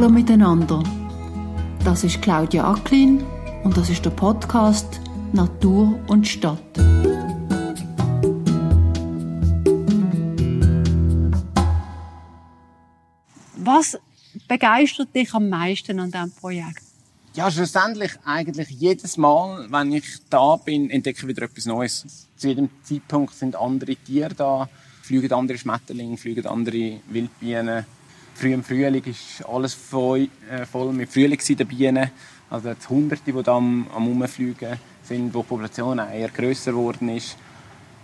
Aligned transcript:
Hallo 0.00 0.12
miteinander. 0.12 0.82
Das 1.84 2.04
ist 2.04 2.22
Claudia 2.22 2.72
Acklin 2.72 3.22
und 3.64 3.76
das 3.76 3.90
ist 3.90 4.02
der 4.02 4.08
Podcast 4.08 4.98
Natur 5.34 6.00
und 6.06 6.26
Stadt. 6.26 6.62
Was 13.56 13.98
begeistert 14.48 15.14
dich 15.14 15.34
am 15.34 15.50
meisten 15.50 16.00
an 16.00 16.10
diesem 16.10 16.32
Projekt? 16.32 16.80
Ja, 17.34 17.50
schlussendlich 17.50 18.12
eigentlich 18.24 18.70
jedes 18.70 19.18
Mal, 19.18 19.70
wenn 19.70 19.92
ich 19.92 20.06
da 20.30 20.56
bin, 20.56 20.88
entdecke 20.88 21.18
ich 21.18 21.28
wieder 21.28 21.42
etwas 21.42 21.66
Neues. 21.66 22.26
Zu 22.36 22.48
jedem 22.48 22.70
Zeitpunkt 22.82 23.34
sind 23.34 23.54
andere 23.54 23.96
Tiere 23.96 24.34
da, 24.34 24.66
fliegen 25.02 25.30
andere 25.30 25.58
Schmetterlinge, 25.58 26.16
fliegen 26.16 26.46
andere 26.46 27.00
Wildbienen. 27.10 27.84
Früh 28.40 28.54
im 28.54 28.64
Frühling 28.64 29.04
ist 29.04 29.46
alles 29.46 29.74
voll, 29.74 30.26
äh, 30.50 30.64
voll 30.64 30.94
mit 30.94 31.12
Frühlingsbienen. 31.12 32.10
Also 32.48 32.72
die 32.72 32.88
Hunderte, 32.88 33.30
die 33.30 33.42
da 33.42 33.54
am, 33.54 33.86
am 33.94 34.08
Umfliegen 34.08 34.78
sind, 35.02 35.34
wo 35.34 35.42
die 35.42 35.48
Population 35.48 35.98
eher 35.98 36.30
grösser 36.30 36.70
geworden 36.70 37.10
ist. 37.10 37.36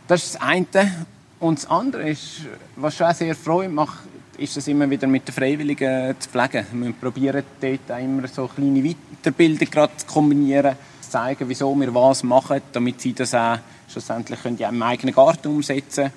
Das 0.06 0.22
ist 0.22 0.34
das 0.34 0.42
eine. 0.42 1.06
Und 1.40 1.60
das 1.60 1.70
andere 1.70 2.10
ist, 2.10 2.42
was 2.76 2.94
schon 2.94 3.06
auch 3.06 3.14
sehr 3.14 3.34
Freude 3.34 3.70
macht, 3.70 4.00
ist 4.36 4.58
es 4.58 4.68
immer 4.68 4.90
wieder 4.90 5.06
mit 5.06 5.26
den 5.26 5.32
Freiwilligen 5.32 6.14
zu 6.20 6.28
pflegen. 6.28 6.66
Wir 6.70 6.92
probieren 6.92 7.42
dort 7.58 7.98
immer 7.98 8.28
so 8.28 8.46
kleine 8.46 8.82
Weiterbildungen 8.82 9.70
gerade 9.70 9.96
zu 9.96 10.04
kombinieren, 10.04 10.76
zu 11.00 11.10
zeigen, 11.12 11.48
wieso 11.48 11.74
wir 11.74 11.94
was 11.94 12.22
machen, 12.22 12.60
damit 12.74 13.00
sie 13.00 13.14
das 13.14 13.32
auch 13.32 13.58
schlussendlich 13.88 14.42
können 14.42 14.58
im 14.58 14.82
eigenen 14.82 15.14
Garten 15.14 15.48
umsetzen 15.48 16.12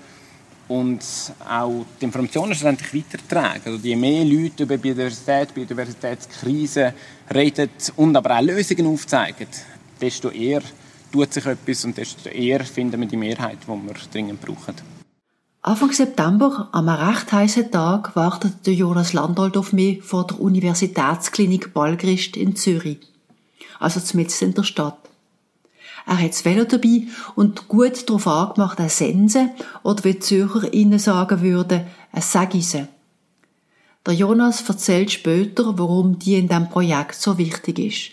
und 0.69 0.99
auch 1.47 1.85
die 1.99 2.05
Informationen 2.05 2.53
schlussendlich 2.53 2.93
weitertragen. 2.93 3.61
Also 3.65 3.79
je 3.79 3.95
mehr 3.95 4.23
Leute 4.23 4.63
über 4.63 4.77
Biodiversität, 4.77 5.53
Biodiversitätskrise 5.53 6.93
reden 7.33 7.69
und 7.97 8.15
aber 8.15 8.37
auch 8.37 8.41
Lösungen 8.41 8.87
aufzeigen, 8.87 9.47
desto 9.99 10.29
eher 10.29 10.61
tut 11.11 11.33
sich 11.33 11.45
etwas 11.45 11.83
und 11.85 11.97
desto 11.97 12.29
eher 12.29 12.63
finden 12.63 13.01
wir 13.01 13.07
die 13.07 13.17
Mehrheit, 13.17 13.57
die 13.63 13.67
wir 13.67 13.95
dringend 14.11 14.41
brauchen. 14.41 14.75
Anfang 15.61 15.91
September, 15.91 16.69
am 16.71 16.87
recht 16.87 17.31
heißen 17.33 17.71
Tag, 17.71 18.15
wartet 18.15 18.65
der 18.65 18.73
Jonas 18.73 19.11
Landolt 19.11 19.57
auf 19.57 19.73
mich 19.73 20.01
vor 20.03 20.25
der 20.25 20.39
Universitätsklinik 20.39 21.73
Ballgrist 21.73 22.37
in 22.37 22.55
Zürich. 22.55 22.99
Also 23.79 23.99
zumindest 23.99 24.41
in 24.41 24.53
der 24.53 24.63
Stadt. 24.63 25.08
Er 26.05 26.21
hat 26.21 26.31
das 26.31 26.45
Velo 26.45 26.63
dabei 26.63 27.03
und 27.35 27.67
gut 27.67 28.07
darauf 28.09 28.27
angemacht, 28.27 28.79
ein 28.79 28.89
Sense, 28.89 29.49
oder 29.83 30.03
wie 30.03 30.13
die 30.13 30.19
Zürcher 30.19 30.73
innen 30.73 30.99
sagen 30.99 31.41
würden, 31.41 31.85
ein 32.11 32.21
Sagise. 32.21 32.87
Der 34.05 34.13
Jonas 34.13 34.67
erzählt 34.67 35.11
später, 35.11 35.77
warum 35.77 36.19
die 36.19 36.35
in 36.35 36.47
diesem 36.47 36.69
Projekt 36.69 37.15
so 37.15 37.37
wichtig 37.37 37.79
ist. 37.79 38.11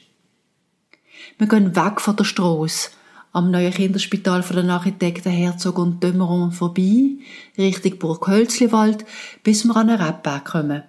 Wir 1.39 1.47
gehen 1.47 1.77
weg 1.77 2.01
von 2.01 2.17
der 2.17 2.25
Strasse, 2.25 2.91
am 3.33 3.51
neuen 3.51 3.73
Kinderspital 3.73 4.43
von 4.43 4.57
den 4.57 4.71
Architekten 4.71 5.31
Herzog 5.31 5.79
und 5.79 6.03
Dömeron 6.03 6.53
vorbei, 6.53 7.19
Richtung 7.59 7.99
Burg 7.99 8.27
Hölzliwald, 8.27 9.05
bis 9.43 9.65
wir 9.65 9.77
an 9.77 9.91
einen 9.91 10.01
Rebberg 10.01 10.45
kommen. 10.45 10.83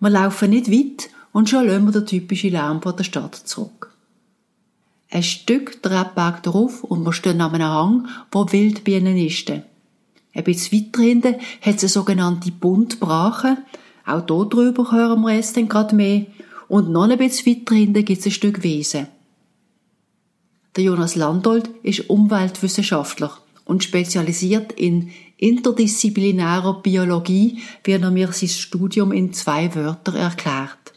Wir 0.00 0.10
laufen 0.10 0.50
nicht 0.50 0.70
weit 0.70 1.10
und 1.32 1.48
schon 1.48 1.66
lassen 1.66 1.84
wir 1.84 1.92
den 1.92 2.06
typischen 2.06 2.50
Lärm 2.50 2.82
von 2.82 2.96
der 2.96 3.04
Stadt 3.04 3.36
zurück. 3.36 3.93
Ein 5.14 5.22
Stück 5.22 5.78
Rebberg 5.84 6.42
drauf 6.42 6.82
und 6.82 7.04
wir 7.04 7.12
stehen 7.12 7.40
an 7.40 7.54
einem 7.54 7.68
Hang, 7.68 8.08
wo 8.32 8.50
Wildbienen 8.50 9.14
nisten. 9.14 9.62
Ein 10.34 10.42
bisschen 10.42 10.76
weiter 10.76 11.02
hinten 11.02 11.36
hat 11.60 11.76
es 11.76 11.84
eine 11.84 11.88
sogenannte 11.88 12.50
Buntbrache. 12.50 13.58
Auch 14.04 14.26
hier 14.26 14.44
drüber 14.46 14.90
hören 14.90 15.20
wir 15.22 15.38
es 15.38 15.52
dann 15.52 15.68
gerade 15.68 15.94
mehr. 15.94 16.26
Und 16.66 16.90
noch 16.90 17.08
ein 17.08 17.16
bisschen 17.16 17.46
weiter 17.46 17.76
hinten 17.76 18.04
gibt 18.04 18.18
es 18.18 18.26
ein 18.26 18.32
Stück 18.32 18.64
Wiese. 18.64 19.06
Der 20.74 20.82
Jonas 20.82 21.14
Landolt 21.14 21.70
ist 21.84 22.10
Umweltwissenschaftler 22.10 23.38
und 23.64 23.84
spezialisiert 23.84 24.72
in 24.72 25.12
interdisziplinärer 25.36 26.82
Biologie, 26.82 27.60
wie 27.84 27.92
er 27.92 28.10
mir 28.10 28.32
sein 28.32 28.48
Studium 28.48 29.12
in 29.12 29.32
zwei 29.32 29.72
Wörtern 29.76 30.16
erklärt. 30.16 30.92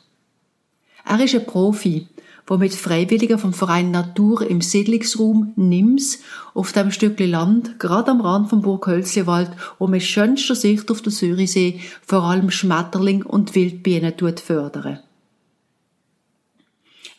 Er 1.06 1.24
ist 1.24 1.36
ein 1.36 1.46
Profi, 1.46 2.08
der 2.50 2.58
mit 2.58 2.74
Freiwilligen 2.74 3.40
vom 3.40 3.54
Verein 3.54 3.92
Natur 3.92 4.50
im 4.50 4.62
Siedlungsraum 4.62 5.54
Nims 5.56 6.20
auf 6.54 6.72
dem 6.72 6.92
Stückchen 6.92 7.32
Land, 7.32 7.80
gerade 7.80 8.12
am 8.12 8.22
Rand 8.22 8.50
vom 8.50 8.62
Burg 8.62 8.88
Hölzliwald, 8.88 9.52
um 9.78 9.92
mit 9.92 10.04
schönster 10.04 10.56
Sicht 10.56 10.90
auf 10.90 11.02
den 11.02 11.12
Zürichsee 11.12 11.82
vor 12.06 12.24
allem 12.24 12.50
Schmetterling 12.50 13.24
und 13.24 13.56
Wildbienen 13.56 14.14
fördern. 14.40 15.00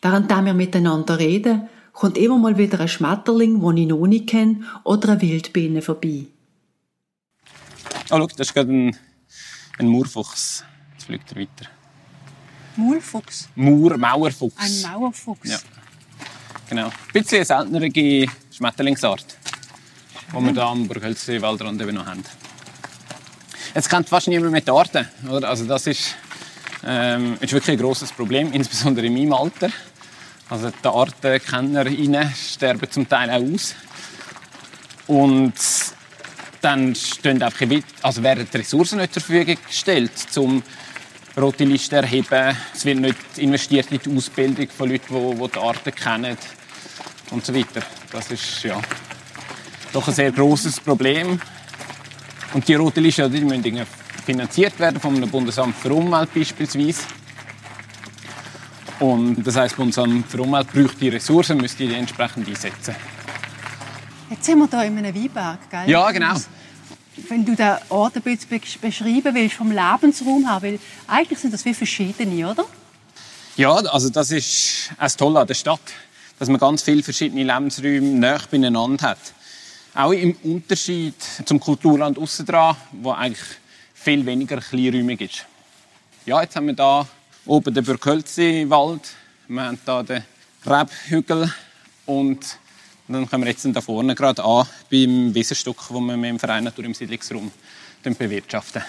Während 0.00 0.30
wir 0.30 0.54
miteinander 0.54 1.18
reden, 1.18 1.68
kommt 1.92 2.16
immer 2.16 2.38
mal 2.38 2.56
wieder 2.56 2.80
ein 2.80 2.88
Schmetterling, 2.88 3.60
den 3.60 3.76
ich 3.76 3.88
noch 3.88 4.06
nicht 4.06 4.28
kenne, 4.28 4.62
oder 4.84 5.10
eine 5.10 5.20
Wildbiene 5.20 5.82
vorbei. 5.82 6.26
Oh, 8.10 8.16
schau, 8.16 8.26
das 8.28 8.48
ist 8.48 8.54
gerade 8.54 8.72
ein, 8.72 8.96
ein 9.78 9.88
Murfuchs. 9.88 10.64
Jetzt 10.94 11.06
fliegt 11.06 11.32
er 11.32 11.40
weiter. 11.40 11.77
Maulfuchs? 12.78 13.48
Mauer, 13.56 13.98
Mauerfuchs. 13.98 14.84
Ein 14.84 14.92
Mauerfuchs. 14.92 15.50
Ja. 15.50 15.58
Genau. 16.68 16.86
Ein 16.86 16.92
bisschen 17.12 17.38
eine 17.38 17.44
seltenere 17.44 18.28
Schmetterlingsart, 18.52 19.24
die 20.28 20.40
wir 20.40 20.52
hier 20.52 20.62
am 20.62 20.86
Burghölzli-Waldrand 20.86 21.82
eben 21.82 21.94
noch 21.94 22.06
haben. 22.06 22.22
Jetzt 23.74 23.90
kennt 23.90 24.08
fast 24.08 24.28
niemand 24.28 24.52
mehr 24.52 24.60
die 24.60 24.70
Arten. 24.70 25.08
Oder? 25.28 25.48
Also 25.48 25.64
das 25.64 25.88
ist, 25.88 26.14
ähm, 26.86 27.36
ist 27.40 27.52
wirklich 27.52 27.76
ein 27.76 27.82
grosses 27.82 28.12
Problem, 28.12 28.52
insbesondere 28.52 29.06
in 29.06 29.14
meinem 29.14 29.32
Alter. 29.32 29.70
Also 30.48 30.70
die 30.70 30.88
ArtenkennerInnen 30.88 32.32
sterben 32.32 32.90
zum 32.90 33.08
Teil 33.08 33.28
auch 33.30 33.54
aus. 33.54 33.74
Und 35.08 35.54
dann 36.60 36.94
stehen 36.94 37.42
einfach, 37.42 37.66
also 38.02 38.22
werden 38.22 38.46
die 38.52 38.56
Ressourcen 38.56 38.98
nicht 38.98 39.14
zur 39.14 39.22
Verfügung 39.22 39.56
gestellt, 39.66 40.12
um 40.36 40.62
rote 41.40 41.64
Liste 41.64 41.96
erheben. 41.96 42.56
Es 42.74 42.84
wird 42.84 42.98
nicht 42.98 43.16
investiert 43.36 43.90
in 43.92 44.00
die 44.00 44.16
Ausbildung 44.16 44.68
von 44.68 44.88
Leuten, 44.88 45.14
die, 45.14 45.36
die 45.36 45.48
die 45.48 45.58
Arten 45.58 45.94
kennen 45.94 46.36
und 47.30 47.44
so 47.44 47.54
weiter. 47.54 47.82
Das 48.12 48.30
ist 48.30 48.62
ja 48.62 48.80
doch 49.92 50.06
ein 50.08 50.14
sehr 50.14 50.32
großes 50.32 50.80
Problem. 50.80 51.40
Und 52.54 52.66
die 52.66 52.74
rote 52.74 53.00
Liste 53.00 53.28
die 53.28 53.44
müssen 53.44 53.86
finanziert 54.24 54.78
werden 54.78 55.00
einem 55.02 55.30
Bundesamt 55.30 55.76
für 55.76 55.92
Umwelt 55.92 56.32
beispielsweise. 56.34 57.02
Und 59.00 59.42
das 59.44 59.56
heißt, 59.56 59.76
Bundesamt 59.76 60.30
für 60.30 60.42
Umwelt 60.42 60.72
braucht 60.72 61.00
die 61.00 61.08
Ressourcen, 61.08 61.58
müsste 61.58 61.86
die 61.86 61.94
entsprechend 61.94 62.48
einsetzen. 62.48 62.94
Jetzt 64.28 64.44
sind 64.44 64.58
wir 64.58 64.80
hier 64.80 64.88
in 64.88 64.98
einem 64.98 65.14
Weinberg, 65.14 65.70
gell? 65.70 65.88
Ja, 65.88 66.10
genau. 66.10 66.34
Wenn 67.28 67.44
du 67.44 67.54
den 67.54 67.76
Ort 67.88 68.16
ein 68.16 68.22
bisschen 68.22 68.80
beschreiben 68.80 69.34
willst, 69.34 69.56
vom 69.56 69.70
Lebensraum 69.70 70.46
her, 70.46 70.58
weil 70.62 70.78
eigentlich 71.06 71.38
sind 71.38 71.52
das 71.52 71.64
wie 71.64 71.74
verschiedene, 71.74 72.50
oder? 72.50 72.64
Ja, 73.56 73.74
also 73.74 74.08
das 74.08 74.30
ist 74.30 74.90
das 74.98 75.16
Tolle 75.16 75.40
an 75.40 75.46
der 75.46 75.54
Stadt, 75.54 75.80
dass 76.38 76.48
man 76.48 76.60
ganz 76.60 76.82
viele 76.82 77.02
verschiedene 77.02 77.42
Lebensräume 77.42 78.00
näher 78.00 78.40
beieinander 78.50 79.08
hat. 79.08 79.18
Auch 79.94 80.12
im 80.12 80.36
Unterschied 80.44 81.14
zum 81.44 81.58
Kulturland 81.58 82.18
aussen 82.18 82.46
dran, 82.46 82.76
wo 82.92 83.10
eigentlich 83.10 83.44
viel 83.94 84.24
weniger 84.24 84.60
kleinräumig 84.60 85.20
ist. 85.20 85.46
Ja, 86.24 86.40
jetzt 86.42 86.54
haben 86.54 86.66
wir 86.66 86.74
da 86.74 87.06
oben 87.46 87.74
den 87.74 87.84
Burkölzi-Wald, 87.84 89.00
wir 89.48 89.62
haben 89.62 89.78
hier 89.84 90.02
den 90.04 90.24
Rebhügel 90.64 91.52
und 92.06 92.58
dann 93.14 93.28
kommen 93.28 93.44
wir 93.44 93.50
jetzt 93.50 93.66
da 93.72 93.80
vorne 93.80 94.14
gerade 94.14 94.44
an 94.44 94.66
beim 94.90 95.34
Wiesenstück, 95.34 95.76
wo 95.90 96.00
wir 96.00 96.16
mit 96.16 96.30
dem 96.30 96.38
Verein 96.38 96.64
Natur 96.64 96.84
im 96.84 96.94
Siedlungsraum 96.94 97.50
bewirtschaften. 98.02 98.82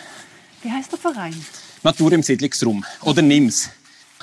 Wie 0.62 0.72
heißt 0.72 0.92
der 0.92 1.00
Verein? 1.00 1.46
Natur 1.84 2.12
im 2.12 2.24
Siedlungsraum 2.24 2.86
oder 3.04 3.22
NIMS. 3.22 3.70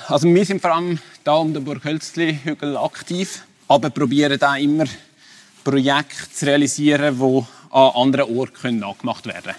Also 0.07 0.31
wir 0.33 0.45
sind 0.45 0.61
vor 0.61 0.75
allem 0.75 0.99
da 1.23 1.33
um 1.33 1.53
den 1.53 1.63
Burghölzli-Hügel 1.63 2.77
aktiv, 2.77 3.43
aber 3.67 3.89
probieren 3.89 4.37
da 4.39 4.55
immer 4.55 4.85
Projekte 5.63 6.31
zu 6.31 6.45
realisieren, 6.45 7.17
die 7.19 7.45
an 7.71 7.91
anderen 7.95 8.37
Orten 8.37 8.79
nachgemacht 8.79 9.25
werden 9.25 9.43
können. 9.43 9.55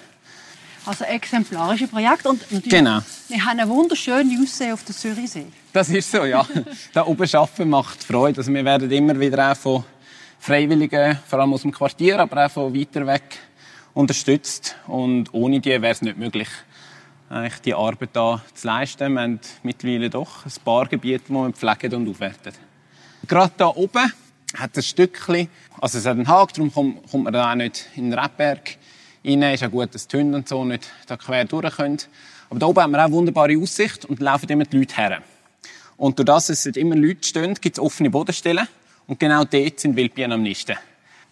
Also 0.86 1.04
exemplarische 1.04 1.86
Projekte. 1.86 2.30
Und 2.30 2.40
genau. 2.64 3.00
Wir 3.28 3.44
haben 3.44 3.58
eine 3.58 3.68
wunderschöne 3.68 4.38
Aussicht 4.42 4.72
auf 4.72 4.84
den 4.84 4.94
Zürichsee. 4.94 5.46
Das 5.72 5.90
ist 5.90 6.10
so, 6.10 6.24
ja. 6.24 6.46
da 6.94 7.04
oben 7.04 7.28
arbeiten 7.34 7.68
macht 7.68 8.02
Freude. 8.02 8.38
Also 8.38 8.54
wir 8.54 8.64
werden 8.64 8.90
immer 8.90 9.20
wieder 9.20 9.52
auch 9.52 9.56
von 9.56 9.84
Freiwilligen, 10.38 11.18
vor 11.26 11.40
allem 11.40 11.52
aus 11.52 11.62
dem 11.62 11.72
Quartier, 11.72 12.20
aber 12.20 12.46
auch 12.46 12.50
von 12.50 12.74
weiter 12.74 13.06
weg, 13.06 13.38
unterstützt. 13.94 14.76
Und 14.86 15.32
ohne 15.32 15.60
die 15.60 15.70
wäre 15.70 15.88
es 15.88 16.02
nicht 16.02 16.18
möglich, 16.18 16.48
eigentlich 17.28 17.60
die 17.60 17.74
Arbeit 17.74 18.10
hier 18.12 18.42
zu 18.54 18.66
leisten. 18.66 19.14
Wir 19.14 19.22
haben 19.22 19.40
mittlerweile 19.62 20.10
doch 20.10 20.46
ein 20.46 20.52
paar 20.64 20.86
Gebiete, 20.86 21.24
die 21.28 21.32
wir 21.32 21.52
pflegen 21.52 21.94
und 21.94 22.08
aufwerten. 22.08 22.52
Gerade 23.26 23.52
hier 23.56 23.76
oben 23.76 24.12
hat 24.56 24.76
ein 24.76 24.82
Stückchen, 24.82 25.48
also 25.80 25.98
es 25.98 26.06
hat 26.06 26.16
einen 26.16 26.28
Haken, 26.28 26.70
darum 26.70 27.02
kommt 27.10 27.24
man 27.24 27.32
da 27.32 27.50
auch 27.50 27.54
nicht 27.54 27.88
in 27.96 28.10
den 28.10 28.18
Rebberg 28.18 28.78
Innen 29.22 29.52
ist 29.52 29.60
ja 29.60 29.68
gut, 29.68 29.94
dass 29.94 30.06
die 30.06 30.16
Hunde 30.16 30.38
und 30.38 30.48
so 30.48 30.64
nicht 30.64 30.88
da 31.06 31.16
quer 31.16 31.44
durch 31.44 31.76
können. 31.76 31.98
Aber 32.48 32.60
da 32.60 32.66
oben 32.66 32.80
haben 32.80 32.92
wir 32.92 33.04
auch 33.04 33.10
wunderbare 33.10 33.58
Aussicht 33.58 34.04
und 34.04 34.20
laufen 34.20 34.48
immer 34.48 34.64
die 34.64 34.78
Leute 34.78 34.96
her. 34.96 35.22
Und 35.96 36.18
durch 36.18 36.26
das, 36.26 36.46
dass 36.46 36.64
es 36.64 36.76
immer 36.76 36.94
Leute 36.94 37.26
stehen, 37.26 37.54
gibt 37.54 37.76
es 37.76 37.82
offene 37.82 38.10
Bodenstellen. 38.10 38.68
Und 39.08 39.18
genau 39.18 39.42
dort 39.44 39.80
sind 39.80 39.96
Wildbienen 39.96 40.32
am 40.32 40.42
Nisten. 40.42 40.76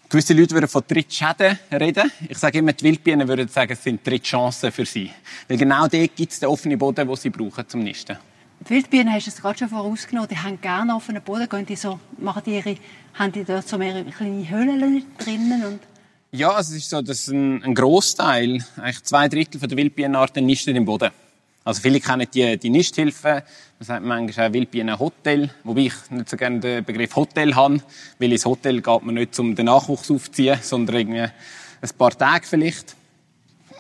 Gewisse 0.09 0.33
Leute 0.33 0.55
würden 0.55 0.69
von 0.69 0.83
Drittschäden 0.89 1.59
reden. 1.71 2.11
Ich 2.27 2.39
sage 2.39 2.59
immer, 2.59 2.73
die 2.73 2.85
Wildbienen 2.85 3.29
würden 3.29 3.49
sagen, 3.49 3.73
es 3.73 3.83
sind 3.83 4.05
Drittchancen 4.07 4.73
für 4.73 4.87
sie. 4.87 5.11
Weil 5.47 5.59
genau 5.59 5.87
dort 5.87 6.17
gibt 6.17 6.33
es 6.33 6.41
den 6.41 6.49
offenen 6.49 6.79
Boden, 6.79 7.07
den 7.07 7.17
sie 7.17 7.29
brauchen 7.29 7.69
zum 7.69 7.83
Nisten. 7.83 8.17
Die 8.61 8.71
Wildbienen 8.71 9.13
hast 9.13 9.27
du 9.27 9.31
es 9.31 9.43
gerade 9.43 9.59
schon 9.59 9.69
vorausgenommen. 9.69 10.29
Die 10.31 10.39
haben 10.39 10.59
gerne 10.59 10.97
offenen 10.97 11.23
Boden. 11.23 11.49
Gehen 11.51 11.67
die 11.67 11.77
so, 11.77 12.01
machen 12.17 12.43
die 12.47 12.55
ihre, 12.55 12.77
haben 13.13 13.33
die 13.33 13.45
dort 13.45 13.69
so 13.69 13.77
mehr 13.77 14.03
kleine 14.05 14.49
Höhlen 14.49 15.05
drinnen? 15.19 15.65
Und 15.67 15.81
ja, 16.31 16.53
also 16.53 16.73
es 16.73 16.79
ist 16.79 16.89
so, 16.89 17.03
dass 17.03 17.29
ein, 17.29 17.63
ein 17.63 17.75
Großteil, 17.75 18.65
eigentlich 18.77 19.03
zwei 19.03 19.29
Drittel 19.29 19.61
der 19.61 19.77
Wildbienenarten 19.77 20.47
nisten 20.47 20.75
im 20.77 20.87
Boden. 20.87 21.11
Also 21.67 21.81
viele 21.81 21.99
kennen 21.99 22.29
die, 22.33 22.57
die 22.57 22.71
Nisthilfe. 22.71 23.43
Man 23.81 23.87
sagt 23.87 24.05
manchmal 24.05 24.49
auch 24.49 24.53
Wildbienenhotel. 24.53 25.51
Wobei 25.65 25.81
ich 25.81 26.11
nicht 26.11 26.31
so 26.31 26.37
gerne 26.37 26.61
den 26.61 26.85
Begriff 26.85 27.17
Hotel 27.17 27.57
habe. 27.57 27.81
Weil 28.21 28.31
ins 28.31 28.47
Hotel 28.47 28.81
geht 28.81 29.03
man 29.03 29.17
nicht, 29.17 29.37
um 29.41 29.53
den 29.53 29.67
Nachwuchs 29.67 30.09
aufzuziehen, 30.09 30.61
sondern 30.63 30.95
irgendwie 30.95 31.23
ein 31.23 31.91
paar 31.99 32.17
Tage 32.17 32.47
vielleicht. 32.47 32.95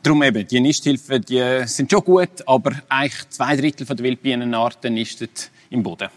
Darum 0.03 0.21
eben, 0.25 0.45
die 0.49 0.59
Nisthilfen, 0.59 1.23
die 1.23 1.63
sind 1.67 1.89
schon 1.89 2.03
gut, 2.03 2.43
aber 2.45 2.73
eigentlich 2.89 3.29
zwei 3.29 3.55
Drittel 3.55 3.87
der 3.87 3.99
Wildbienenarten 3.99 4.93
nisten 4.93 5.29
im 5.71 5.85
Boden. 5.85 6.09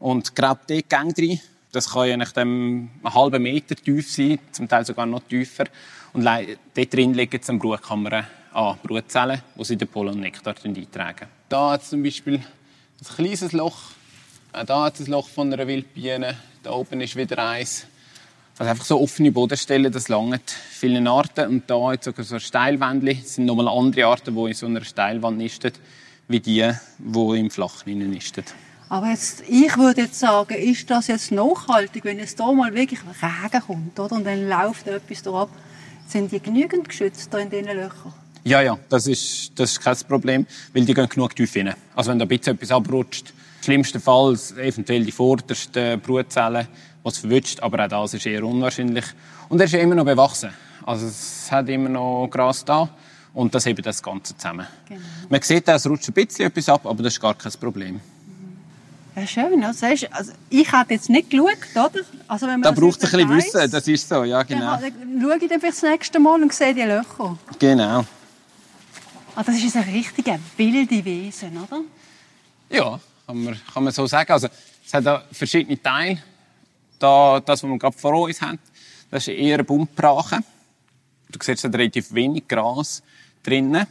Und 0.00 0.34
gerade 0.34 0.60
dort 0.66 0.88
Gang 0.88 1.16
rein, 1.16 1.40
das 1.70 1.90
kann 1.90 2.08
ja 2.08 2.16
nach 2.16 2.32
dem 2.32 2.90
einen 3.04 3.14
halben 3.14 3.42
Meter 3.44 3.76
tief 3.76 4.10
sein, 4.10 4.40
zum 4.50 4.68
Teil 4.68 4.84
sogar 4.84 5.06
noch 5.06 5.22
tiefer. 5.22 5.66
Und 6.12 6.24
dort 6.24 6.92
drin 6.92 7.14
liegen 7.14 7.40
dann 7.46 7.60
Brutkammern 7.60 8.26
an 8.52 8.76
Brutzellen, 8.82 9.42
die 9.56 9.64
sie 9.64 9.76
den 9.76 9.88
Pollen 9.88 10.14
und 10.14 10.20
Nektar 10.20 10.54
eintragen. 10.64 11.26
Da 11.48 11.70
hat 11.72 11.82
es 11.82 11.90
zum 11.90 12.02
Beispiel 12.02 12.34
ein 12.34 13.16
kleines 13.16 13.52
Loch. 13.52 13.78
Auch 14.52 14.64
da 14.64 14.84
hat 14.84 15.00
es 15.00 15.06
ein 15.06 15.12
Loch 15.12 15.28
von 15.28 15.52
einer 15.52 15.66
Wildbiene. 15.66 16.36
Da 16.62 16.72
oben 16.72 17.00
ist 17.00 17.16
wieder 17.16 17.38
eins. 17.38 17.86
Also 18.58 18.70
einfach 18.70 18.84
so 18.84 19.00
offene 19.00 19.30
Bodenstellen, 19.30 19.92
das 19.92 20.08
langt 20.08 20.50
vielen 20.50 21.06
Arten. 21.06 21.48
Und 21.48 21.70
da 21.70 21.92
jetzt 21.92 22.04
sogar 22.04 22.24
so 22.24 22.38
Steilwändchen. 22.38 23.22
Das 23.22 23.34
sind 23.34 23.44
nochmal 23.44 23.68
andere 23.68 24.06
Arten, 24.06 24.34
die 24.34 24.48
in 24.48 24.54
so 24.54 24.66
einer 24.66 24.84
Steilwand 24.84 25.38
nisten, 25.38 25.72
wie 26.26 26.40
die, 26.40 26.70
die 26.98 27.38
im 27.38 27.50
Flachen 27.50 27.98
nisten. 28.10 28.44
Aber 28.88 29.10
jetzt, 29.10 29.42
ich 29.48 29.76
würde 29.76 30.02
jetzt 30.02 30.18
sagen, 30.18 30.54
ist 30.54 30.90
das 30.90 31.08
jetzt 31.08 31.30
nachhaltig, 31.30 32.04
wenn 32.04 32.18
es 32.18 32.34
da 32.34 32.50
mal 32.52 32.74
wirklich 32.74 33.00
Regen 33.22 33.62
kommt, 33.66 34.00
oder? 34.00 34.16
Und 34.16 34.24
dann 34.24 34.48
läuft 34.48 34.88
etwas 34.88 35.22
da 35.22 35.42
ab. 35.42 35.50
Sind 36.06 36.32
die 36.32 36.40
genügend 36.40 36.88
geschützt 36.88 37.32
da 37.32 37.38
in 37.38 37.50
diesen 37.50 37.66
Löchern? 37.66 38.14
Ja, 38.48 38.62
ja, 38.62 38.78
das 38.88 39.06
ist, 39.06 39.52
das 39.56 39.72
ist 39.72 39.80
kein 39.80 39.94
Problem, 40.08 40.46
weil 40.72 40.82
die 40.86 40.94
gehen 40.94 41.06
genug 41.06 41.36
tief 41.36 41.54
rein. 41.54 41.74
Also 41.94 42.10
wenn 42.10 42.18
da 42.18 42.24
ein 42.24 42.28
bisschen 42.28 42.54
etwas 42.54 42.70
abrutscht, 42.70 43.34
schlimmstenfalls 43.62 44.52
eventuell 44.52 45.04
die 45.04 45.12
vordersten 45.12 46.00
Brutzellen, 46.00 46.66
was 47.02 47.18
verwünscht, 47.18 47.60
aber 47.60 47.84
auch 47.84 47.88
das 47.88 48.14
ist 48.14 48.24
eher 48.24 48.42
unwahrscheinlich. 48.42 49.04
Und 49.50 49.60
er 49.60 49.66
ist 49.66 49.74
immer 49.74 49.94
noch 49.96 50.06
bewachsen. 50.06 50.48
Also 50.86 51.08
es 51.08 51.48
hat 51.50 51.68
immer 51.68 51.90
noch 51.90 52.28
Gras 52.30 52.64
da 52.64 52.88
und 53.34 53.54
das 53.54 53.66
hebt 53.66 53.84
das 53.84 54.02
Ganze 54.02 54.34
zusammen. 54.34 54.66
Genau. 54.88 55.00
Man 55.28 55.42
sieht, 55.42 55.68
es 55.68 55.86
rutscht 55.86 56.08
ein 56.08 56.14
bisschen 56.14 56.46
etwas 56.46 56.70
ab, 56.70 56.86
aber 56.86 57.02
das 57.02 57.12
ist 57.12 57.20
gar 57.20 57.34
kein 57.34 57.52
Problem. 57.52 58.00
Ja, 59.14 59.26
schön. 59.26 59.62
Also, 59.62 59.84
also, 59.84 60.32
ich 60.48 60.72
habe 60.72 60.94
jetzt 60.94 61.10
nicht 61.10 61.28
geschaut, 61.28 61.48
oder? 61.74 62.02
Also, 62.28 62.46
wenn 62.46 62.60
man 62.60 62.62
da 62.62 62.70
braucht 62.70 63.02
es 63.02 63.12
ein 63.12 63.28
bisschen 63.28 63.36
Wissen, 63.36 63.70
das 63.70 63.86
ist 63.86 64.08
so, 64.08 64.24
ja, 64.24 64.42
genau. 64.42 64.78
Dann, 64.80 64.80
dann 64.80 65.20
schaue 65.20 65.36
ich 65.36 65.48
dann 65.50 65.60
das 65.60 65.82
nächste 65.82 66.18
Mal 66.18 66.40
und 66.40 66.54
sehe 66.54 66.72
die 66.72 66.80
Löcher. 66.80 67.36
Genau. 67.58 68.06
Ah, 69.38 69.44
das 69.44 69.62
ist 69.62 69.76
ein 69.76 69.84
richtiger 69.84 70.36
wilde 70.56 71.04
Wesen, 71.04 71.56
oder? 71.58 71.82
Ja, 72.70 72.98
kann 73.24 73.44
man, 73.44 73.60
kann 73.72 73.84
man 73.84 73.92
so 73.92 74.04
sagen. 74.04 74.32
Also, 74.32 74.48
es 74.84 74.92
hat 74.92 75.06
da 75.06 75.22
verschiedene 75.30 75.80
Teile. 75.80 76.20
Da, 76.98 77.38
das, 77.38 77.62
was 77.62 77.70
wir 77.70 77.78
gerade 77.78 77.96
vor 77.96 78.14
uns 78.14 78.42
haben, 78.42 78.58
das 79.08 79.28
ist 79.28 79.34
eher 79.34 79.62
Buntbrache. 79.62 80.40
Du 81.28 81.38
siehst, 81.40 81.60
es 81.60 81.64
hat 81.64 81.74
relativ 81.76 82.12
wenig 82.12 82.48
Gras 82.48 83.00
drinnen. 83.44 83.86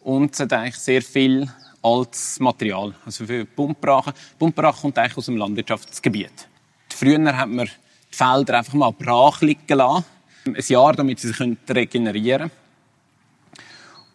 Und 0.00 0.34
es 0.34 0.40
hat 0.40 0.52
eigentlich 0.52 0.76
sehr 0.76 1.00
viel 1.00 1.50
als 1.80 2.38
Material. 2.38 2.94
Also 3.06 3.24
für 3.24 3.46
Pumpbrachen. 3.46 4.12
Pumpbrache 4.38 4.82
kommt 4.82 4.98
eigentlich 4.98 5.16
aus 5.16 5.24
dem 5.24 5.38
Landwirtschaftsgebiet. 5.38 6.48
Früher 6.90 7.34
hat 7.34 7.48
man 7.48 7.64
die 7.64 8.14
Felder 8.14 8.58
einfach 8.58 8.74
mal 8.74 8.92
brach 8.92 9.40
liegen 9.40 9.74
lassen. 9.74 10.04
Ein 10.44 10.54
Jahr, 10.68 10.92
damit 10.92 11.18
sie 11.18 11.28
sich 11.28 11.40
regenerieren 11.66 12.50
können. 12.50 12.61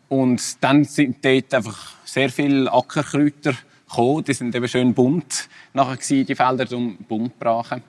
Und 0.09 0.63
dann 0.63 0.83
sind 0.85 1.23
dort 1.23 1.53
einfach 1.53 1.93
sehr 2.05 2.29
viele 2.29 2.71
Ackerkräuter 2.71 3.53
gekommen. 3.87 4.23
Die 4.23 4.33
sind 4.33 4.55
eben 4.55 4.67
schön 4.67 4.93
bunt 4.93 5.49
nachher 5.73 5.97
gewesen, 5.97 6.25
die 6.25 6.35
Felder 6.35 6.75
um 6.75 6.97
Buntbrachen. 6.97 7.83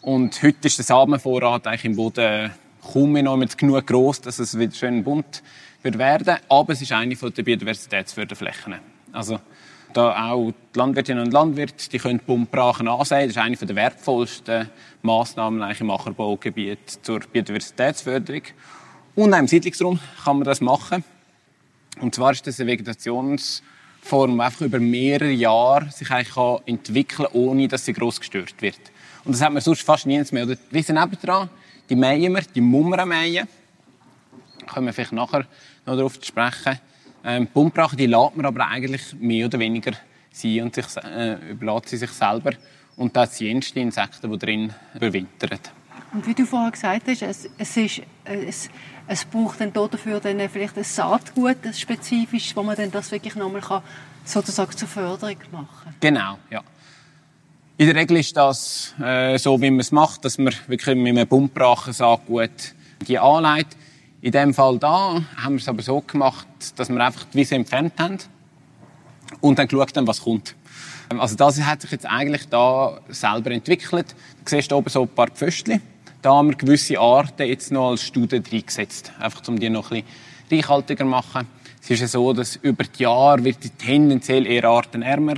Und 0.00 0.42
heute 0.42 0.66
ist 0.66 0.78
der 0.78 0.84
Samenvorrat 0.84 1.66
eigentlich 1.66 1.84
im 1.84 1.96
Boden 1.96 2.50
kaum 2.92 3.12
mehr 3.12 3.22
noch 3.22 3.38
genug 3.56 3.86
groß, 3.86 4.22
dass 4.22 4.38
es 4.38 4.58
wieder 4.58 4.72
schön 4.72 5.04
bunt 5.04 5.42
wird 5.82 5.98
werden. 5.98 6.36
Aber 6.48 6.72
es 6.72 6.80
ist 6.80 6.92
eine 6.92 7.14
der 7.14 7.42
Biodiversitätsförderflächen. 7.42 8.76
Also 9.12 9.40
da 9.92 10.30
auch 10.30 10.52
die 10.74 10.78
Landwirtinnen 10.78 11.24
und 11.24 11.32
Landwirte, 11.32 11.90
die 11.90 11.98
können 11.98 12.20
Pumpbrachen 12.20 12.88
ansehen. 12.88 13.28
Das 13.28 13.36
ist 13.36 13.38
eine 13.38 13.56
der 13.56 13.76
wertvollsten 13.76 14.70
Massnahmen 15.02 15.62
im 15.78 15.90
Ackerbaugebiet 15.90 17.00
zur 17.02 17.20
Biodiversitätsförderung. 17.20 18.42
Und 19.16 19.34
auch 19.34 19.38
im 19.38 19.48
Siedlungsraum 19.48 19.98
kann 20.24 20.36
man 20.36 20.44
das 20.44 20.60
machen. 20.60 21.04
Und 22.00 22.14
zwar 22.14 22.32
ist 22.32 22.46
das 22.46 22.58
eine 22.60 22.70
Vegetationsform, 22.70 24.34
die 24.34 24.40
einfach 24.40 24.60
über 24.62 24.78
mehrere 24.78 25.30
Jahre 25.30 25.90
sich 25.90 26.10
eigentlich 26.10 26.36
entwickeln 26.66 27.28
kann, 27.30 27.40
ohne 27.40 27.68
dass 27.68 27.84
sie 27.84 27.92
gross 27.92 28.18
gestört 28.18 28.54
wird. 28.60 28.80
Und 29.24 29.32
das 29.32 29.42
hat 29.42 29.52
man 29.52 29.62
sonst 29.62 29.82
fast 29.82 30.06
nie 30.06 30.22
mehr. 30.30 30.44
Oder 30.44 30.56
sind 30.56 30.94
nebendran, 30.94 31.50
die 31.88 31.96
mähen 31.96 32.32
wir, 32.32 32.42
die 32.42 32.60
Mummern 32.60 33.08
mähen. 33.08 33.46
Da 34.60 34.66
können 34.66 34.86
wir 34.86 34.92
vielleicht 34.92 35.12
nachher 35.12 35.46
noch 35.84 35.96
darauf 35.96 36.18
sprechen. 36.22 36.78
Ähm, 37.22 37.46
Pumpbrache, 37.46 37.96
die 37.96 38.06
lässt 38.06 38.36
man 38.36 38.46
aber 38.46 38.66
eigentlich 38.66 39.14
mehr 39.18 39.46
oder 39.46 39.58
weniger 39.58 39.92
sein 40.32 40.62
und 40.62 40.74
sich, 40.74 40.86
äh, 40.96 41.50
überlässt 41.50 41.90
sie 41.90 41.98
sich 41.98 42.10
selber. 42.10 42.52
Und 42.96 43.14
da 43.14 43.26
sind 43.26 43.46
jenste 43.46 43.80
Insekten, 43.80 44.30
die 44.30 44.38
drin 44.38 44.72
überwintern. 44.94 45.58
Und 46.12 46.26
wie 46.26 46.34
du 46.34 46.44
vorher 46.44 46.70
gesagt 46.70 47.06
hast, 47.06 47.22
es, 47.22 47.48
es, 47.56 47.76
ist, 47.76 48.02
es, 48.24 48.68
es 49.06 49.24
braucht 49.24 49.60
dann 49.60 49.72
dafür 49.72 50.18
dann 50.20 50.48
vielleicht 50.48 50.76
ein 50.76 50.84
Saatgut, 50.84 51.58
ein 51.64 51.74
spezifisches, 51.74 52.56
wo 52.56 52.62
man 52.62 52.76
dann 52.76 52.90
das 52.90 53.12
wirklich 53.12 53.36
nochmal 53.36 53.82
sozusagen 54.24 54.76
zur 54.76 54.88
Förderung 54.88 55.36
machen 55.52 55.68
kann. 55.84 55.94
Genau, 56.00 56.38
ja. 56.50 56.62
In 57.76 57.86
der 57.86 57.94
Regel 57.94 58.18
ist 58.18 58.36
das 58.36 58.94
äh, 59.02 59.38
so, 59.38 59.60
wie 59.60 59.70
man 59.70 59.80
es 59.80 59.92
macht, 59.92 60.24
dass 60.24 60.36
man 60.36 60.52
wirklich 60.66 60.96
mit 60.96 61.16
einem 61.16 61.26
Pumpbrachen-Saatgut 61.26 62.74
die 63.06 63.18
anlegt. 63.18 63.76
In 64.20 64.32
dem 64.32 64.52
Fall 64.52 64.78
da 64.78 65.22
haben 65.36 65.54
wir 65.54 65.60
es 65.60 65.68
aber 65.68 65.82
so 65.82 66.00
gemacht, 66.02 66.46
dass 66.76 66.90
wir 66.90 67.00
einfach 67.00 67.24
die 67.32 67.38
Wiese 67.38 67.54
entfernt 67.54 67.94
haben 67.98 68.18
und 69.40 69.58
dann 69.58 69.66
geschaut 69.66 69.96
haben, 69.96 70.06
was 70.06 70.20
kommt. 70.20 70.54
Also 71.08 71.36
das 71.36 71.60
hat 71.62 71.80
sich 71.80 71.90
jetzt 71.90 72.06
eigentlich 72.06 72.48
da 72.48 73.00
selber 73.08 73.50
entwickelt. 73.50 74.14
Du 74.44 74.50
siehst 74.50 74.72
oben 74.72 74.90
so 74.90 75.02
ein 75.02 75.08
paar 75.08 75.28
Pföstchen. 75.28 75.80
Da 76.22 76.34
haben 76.34 76.50
wir 76.50 76.56
gewisse 76.56 76.98
Arten 76.98 77.46
jetzt 77.46 77.72
noch 77.72 77.90
als 77.90 78.02
Studie 78.02 78.42
reingesetzt, 78.52 79.12
einfach 79.18 79.46
um 79.48 79.58
die 79.58 79.70
noch 79.70 79.90
ein 79.90 80.02
bisschen 80.02 80.58
reichhaltiger 80.58 81.04
zu 81.04 81.10
machen. 81.10 81.46
Es 81.82 81.90
ist 81.90 82.00
ja 82.00 82.08
so, 82.08 82.32
dass 82.34 82.56
über 82.56 82.84
die 82.84 83.02
Jahre 83.04 83.42
wird 83.42 83.64
die 83.64 83.70
tendenziell 83.70 84.46
eher 84.46 84.64
artenärmer, 84.64 85.36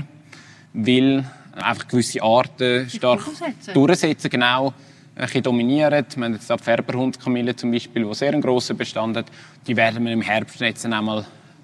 weil 0.73 1.25
einfach 1.55 1.87
gewisse 1.87 2.23
Arten 2.23 2.91
stark 2.91 3.25
durchsetzen, 3.25 3.75
durchsetzen 3.75 4.31
genau 4.31 4.75
ein 5.15 5.43
dominieren. 5.43 6.05
Wir 6.15 6.25
haben 6.25 6.33
jetzt 6.35 6.51
die 6.51 6.59
Färberhundkamille 6.59 7.55
zum 7.55 7.71
Beispiel, 7.71 8.05
die 8.05 8.15
sehr 8.15 8.33
einen 8.33 8.43
grossen 8.43 8.77
Bestand 8.77 9.17
hat. 9.17 9.27
Die 9.67 9.77
werden 9.77 10.05
wir 10.05 10.13
im 10.13 10.23
Herbst 10.23 10.61
jetzt 10.61 10.85
einmal 10.85 11.19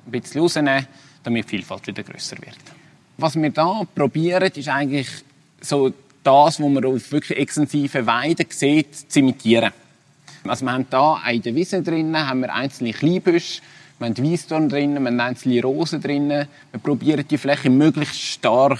ein 0.07 0.11
bisschen 0.11 0.43
rausnehmen, 0.43 0.87
damit 1.25 1.47
die 1.47 1.49
Vielfalt 1.49 1.87
wieder 1.87 2.03
grösser 2.03 2.37
wird. 2.37 2.59
Was 3.17 3.35
wir 3.35 3.51
da 3.51 3.83
probieren, 3.95 4.51
ist 4.55 4.69
eigentlich 4.69 5.09
so 5.61 5.93
das, 6.29 6.61
was 6.61 6.69
man 6.69 6.85
auf 6.85 7.13
wirklich 7.13 7.39
extensiven 7.39 8.07
Weiden 8.07 8.47
sieht, 8.51 8.95
zu 8.95 9.19
imitieren. 9.19 9.73
Also 10.47 10.65
wir 10.65 10.73
haben 10.73 10.87
da 10.89 11.21
in 11.31 11.43
der 11.43 11.55
Wiese 11.55 11.83
drinnen 11.83 12.29
haben 12.29 12.41
wir 12.41 12.55
einzelne 12.55 12.93
Kleinbüsche, 12.93 13.61
wir 13.99 14.07
haben 14.07 14.17
Weissdorn 14.19 14.69
drinnen, 14.69 15.03
wir 15.03 15.11
haben 15.11 15.21
einzelne 15.21 15.61
Rosen 15.61 16.01
drinnen. 16.01 16.47
Wir 16.71 16.81
probieren 16.81 17.25
die 17.29 17.37
Fläche 17.37 17.69
möglichst 17.69 18.21
stark 18.21 18.79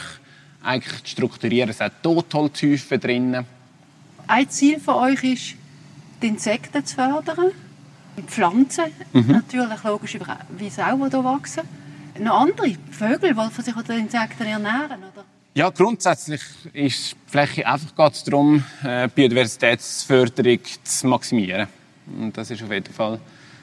eigentlich 0.63 1.03
zu 1.03 1.11
strukturieren. 1.11 1.71
Es 1.71 1.81
hat 1.81 2.03
Totholzhäufen 2.03 3.01
drinnen 3.01 3.45
ein 4.29 4.49
Ziel 4.51 4.79
von 4.79 4.95
euch 4.97 5.25
ist, 5.25 5.55
die 6.23 6.29
Insekten 6.29 6.85
zu 6.85 6.95
fördern. 6.95 7.51
Die 8.17 8.23
Pflanzen 8.23 8.85
mhm. 9.13 9.33
natürlich 9.33 9.83
logischerweise 9.85 10.37
auch, 10.87 11.09
die 11.09 11.11
hier 11.11 11.25
wachsen. 11.25 11.63
Noch 12.19 12.41
andere 12.41 12.77
Vögel, 12.91 13.35
die 13.35 13.63
sich 13.63 13.75
von 13.75 13.85
den 13.85 14.01
Insekten 14.01 14.47
ernähren, 14.47 14.99
oder? 14.99 15.25
Ja, 15.59 15.71
grundsätzlich 15.71 16.41
ist 16.73 17.17
die 17.27 17.31
Fläche 17.33 17.67
einfach 17.67 17.93
geht's 17.97 18.23
darum, 18.23 18.63
äh, 18.85 19.09
Biodiversitätsförderung 19.09 20.61
zu 20.85 21.07
maximieren. 21.09 21.67
Und 22.17 22.37
das 22.37 22.53
ist 22.53 22.63
auf 22.63 22.71
jeden 22.71 22.95
Fall 22.95 23.19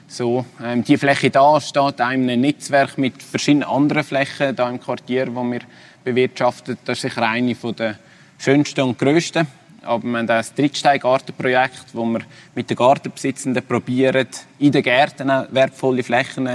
So, 0.06 0.44
ähm, 0.62 0.84
die 0.84 0.98
Fläche 0.98 1.30
da 1.30 1.58
steht 1.58 1.98
einem 2.02 2.28
ein 2.28 2.42
Netzwerk 2.42 2.98
mit 2.98 3.22
verschiedenen 3.22 3.66
anderen 3.66 4.04
Flächen 4.04 4.54
da 4.54 4.68
im 4.68 4.78
Quartier, 4.78 5.34
wo 5.34 5.42
wir 5.44 5.60
bewirtschaftet. 6.04 6.80
Das 6.84 6.98
ist 6.98 7.00
sicher 7.00 7.22
eine 7.22 7.54
der 7.54 7.98
schönsten 8.38 8.82
und 8.82 8.98
grössten. 8.98 9.46
Aber 9.80 10.04
wir 10.04 10.18
haben 10.18 10.24
auch 10.24 10.34
das 10.34 10.52
Drittsteingartenprojekt, 10.52 11.94
wo 11.94 12.04
wir 12.04 12.20
mit 12.54 12.68
den 12.68 12.76
Gartenbesitzenden 12.76 13.66
probieren, 13.66 14.28
in 14.58 14.70
den 14.70 14.82
Gärten 14.82 15.28
wertvolle 15.48 16.02
Flächen 16.02 16.46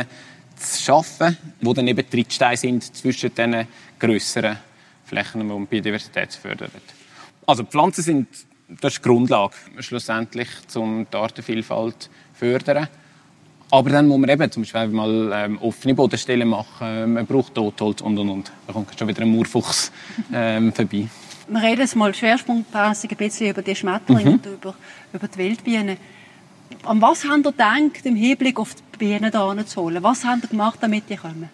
zu 0.56 0.84
schaffen, 0.84 1.36
wo 1.62 1.74
dann 1.74 1.88
eben 1.88 2.08
Trittsteine 2.08 2.58
sind 2.58 2.96
zwischen 2.96 3.34
den 3.34 3.66
grösseren 3.98 4.60
Flächen, 5.12 5.42
die 5.42 5.48
man 5.48 5.68
Biodiversität 5.68 6.34
fördert. 6.34 6.72
Also 7.46 7.64
Pflanzen 7.64 8.04
sind 8.04 8.28
das 8.80 8.94
ist 8.94 9.04
die 9.04 9.10
Grundlage 9.10 9.54
schlussendlich, 9.80 10.48
um 10.76 11.06
die 11.12 11.18
Artenvielfalt 11.18 12.04
zu 12.04 12.10
fördern. 12.34 12.88
Aber 13.70 13.90
dann 13.90 14.08
muss 14.08 14.20
man 14.20 14.30
eben 14.30 14.52
zum 14.52 14.64
Beispiel 14.64 14.88
mal 14.88 15.32
ähm, 15.34 15.58
offene 15.60 15.94
Bodenstellen 15.94 16.48
machen, 16.48 17.14
man 17.14 17.26
braucht 17.26 17.56
Totholz 17.56 18.02
und 18.02 18.18
und 18.18 18.30
und. 18.30 18.52
Da 18.68 18.74
kommt 18.74 18.98
schon 18.98 19.08
wieder 19.08 19.22
ein 19.22 19.30
Murfuchs 19.30 19.92
ähm, 20.34 20.74
vorbei. 20.74 21.08
Wir 21.48 21.62
reden 21.62 21.82
jetzt 21.82 21.96
mal 21.96 22.14
schwerpunktmäßig 22.14 23.12
ein 23.12 23.18
bisschen 23.18 23.50
über 23.50 23.62
die 23.62 23.76
Schmetterlinge 23.76 24.30
mhm. 24.30 24.36
und 24.36 24.46
über, 24.46 24.76
über 25.14 25.28
die 25.28 25.38
Wildbienen. 25.38 25.98
An 26.84 27.02
was 27.02 27.24
haben 27.24 27.44
ihr 27.44 27.52
gedacht, 27.52 28.06
im 28.06 28.16
Hinblick 28.16 28.60
auf 28.60 28.74
die 28.76 28.98
Bienen 28.98 29.32
hier 29.32 29.66
zu 29.66 29.82
holen? 29.82 30.04
Was 30.04 30.24
haben 30.24 30.42
ihr 30.44 30.50
gemacht, 30.50 30.80
damit 30.82 31.10
die 31.10 31.18
kommen? 31.18 31.50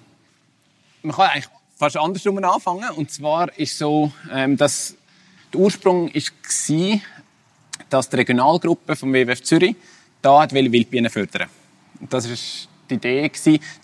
Man 1.03 1.15
kann 1.15 1.29
eigentlich 1.29 1.49
fast 1.77 1.97
andersrum 1.97 2.43
anfangen. 2.43 2.89
Und 2.95 3.11
zwar 3.11 3.57
ist 3.57 3.77
so, 3.77 4.11
ähm, 4.31 4.57
dass 4.57 4.95
der 5.53 5.61
Ursprung 5.61 6.13
war, 6.13 6.99
dass 7.89 8.09
die 8.09 8.15
Regionalgruppe 8.15 8.95
vom 8.95 9.13
WWF 9.13 9.43
Zürich 9.43 9.75
da 10.21 10.49
Wildbienen 10.51 11.09
fördern 11.09 11.47
Das 12.09 12.27
war 12.29 12.35
die 12.89 12.95
Idee, 12.95 13.31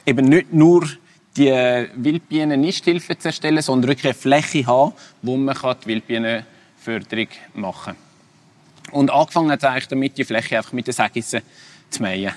eben 0.05 0.25
nicht 0.27 0.51
nur 0.51 0.89
die 1.37 1.49
Wildbienen 1.95 2.61
Nisthilfe 2.61 3.17
zu 3.17 3.29
erstellen, 3.29 3.61
sondern 3.61 3.89
wirklich 3.89 4.05
eine 4.05 4.13
Fläche 4.13 4.65
haben, 4.67 4.93
wo 5.21 5.37
man 5.37 5.55
die 5.83 5.87
Wildbienenförderung 5.87 7.27
machen 7.53 7.95
kann. 7.95 8.93
Und 8.93 9.09
angefangen 9.09 9.51
hat 9.51 9.59
es 9.59 9.65
eigentlich 9.65 9.87
damit, 9.87 10.17
die 10.17 10.25
Fläche 10.25 10.57
einfach 10.57 10.73
mit 10.73 10.85
den 10.85 10.93
Sägissen 10.93 11.41
zu 11.89 12.03
mähen. 12.03 12.33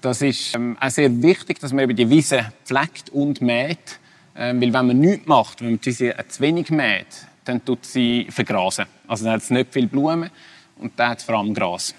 Das 0.00 0.22
ist 0.22 0.54
ähm, 0.54 0.76
auch 0.80 0.90
sehr 0.90 1.22
wichtig, 1.22 1.58
dass 1.60 1.72
man 1.72 1.84
eben 1.84 1.96
die 1.96 2.08
Wiese 2.08 2.52
pflegt 2.64 3.10
und 3.10 3.40
mäht. 3.40 3.98
Ähm, 4.36 4.60
weil 4.60 4.72
wenn 4.72 4.86
man 4.86 4.98
nichts 4.98 5.26
macht, 5.26 5.60
wenn 5.60 5.70
man 5.70 5.80
die 5.80 5.86
Wiese 5.86 6.14
zu 6.28 6.40
wenig 6.40 6.70
mäht, 6.70 7.06
dann 7.44 7.64
tut 7.64 7.84
sie 7.84 8.26
vergrasen. 8.30 8.86
Also 9.06 9.24
dann 9.24 9.34
hat 9.34 9.42
es 9.42 9.50
nicht 9.50 9.72
viel 9.72 9.86
Blumen 9.86 10.30
und 10.78 10.92
dann 10.96 11.10
hat 11.10 11.18
es 11.18 11.24
vor 11.24 11.36
allem 11.36 11.54
Gras. 11.54 11.94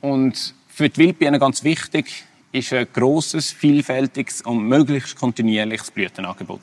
Und 0.00 0.54
für 0.68 0.88
die 0.88 0.96
Wildbienen 0.98 1.40
ganz 1.40 1.64
wichtig 1.64 2.24
ist 2.52 2.72
ein 2.72 2.86
grosses, 2.92 3.50
vielfältiges 3.50 4.42
und 4.42 4.66
möglichst 4.68 5.16
kontinuierliches 5.16 5.90
Blütenangebot. 5.90 6.60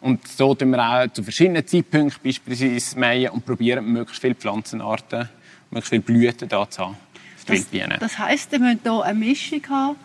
Und 0.00 0.26
so 0.28 0.54
tun 0.54 0.70
wir 0.70 0.78
auch 0.78 1.12
zu 1.12 1.24
verschiedenen 1.24 1.66
Zeitpunkten 1.66 2.22
beispielsweise 2.22 2.98
mähen 2.98 3.30
und 3.30 3.44
probieren, 3.44 3.84
möglichst 3.86 4.22
viele 4.22 4.36
Pflanzenarten, 4.36 5.28
möglichst 5.70 5.90
viele 5.90 6.02
Blüten 6.02 6.48
da 6.48 6.68
zu 6.70 6.86
haben. 6.86 6.96
Das, 7.46 7.66
das 7.98 8.18
heisst, 8.18 8.52
ihr 8.52 8.58
müsst 8.58 8.82
hier 8.82 9.02
eine 9.02 9.18
Mischung 9.18 9.62
haben 9.70 9.96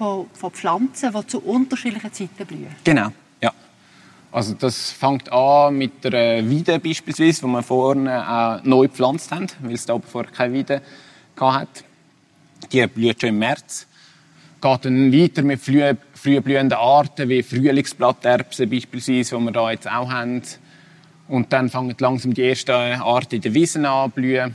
von, 0.00 0.30
von 0.32 0.50
Pflanzen, 0.50 1.12
die 1.12 1.26
zu 1.26 1.40
unterschiedlichen 1.40 2.10
Zeiten 2.10 2.46
blühen. 2.46 2.74
Genau. 2.84 3.12
Also 4.32 4.54
das 4.54 4.92
fängt 4.92 5.30
an 5.32 5.76
mit 5.76 6.04
der 6.04 6.48
Weide 6.48 6.78
beispielsweise, 6.78 7.42
wo 7.42 7.48
wir 7.48 7.62
vorne 7.64 8.28
auch 8.28 8.64
neu 8.64 8.86
gepflanzt 8.86 9.32
haben, 9.32 9.48
weil 9.60 9.74
es 9.74 9.86
da 9.86 9.98
vorher 9.98 10.30
keine 10.30 10.54
Weide 10.54 10.82
hatte. 11.40 11.82
Die 12.72 12.86
blüht 12.86 13.20
schon 13.20 13.30
im 13.30 13.38
März. 13.40 13.88
Geht 14.60 14.84
dann 14.84 15.12
weiter 15.12 15.42
mit 15.42 15.60
früh, 15.60 16.40
blühenden 16.40 16.78
Arten 16.78 17.28
wie 17.28 17.42
Frühlingsblatterbsen 17.42 18.70
beispielsweise, 18.70 19.36
die 19.36 19.44
wir 19.44 19.52
da 19.52 19.70
jetzt 19.70 19.88
auch 19.90 20.10
haben. 20.10 20.42
Und 21.26 21.52
dann 21.52 21.68
fangen 21.68 21.96
langsam 21.98 22.32
die 22.32 22.48
ersten 22.48 22.70
Arten 22.70 23.36
in 23.36 23.40
den 23.40 23.54
Wiesen 23.54 23.84
an 23.84 24.10
blühen. 24.12 24.54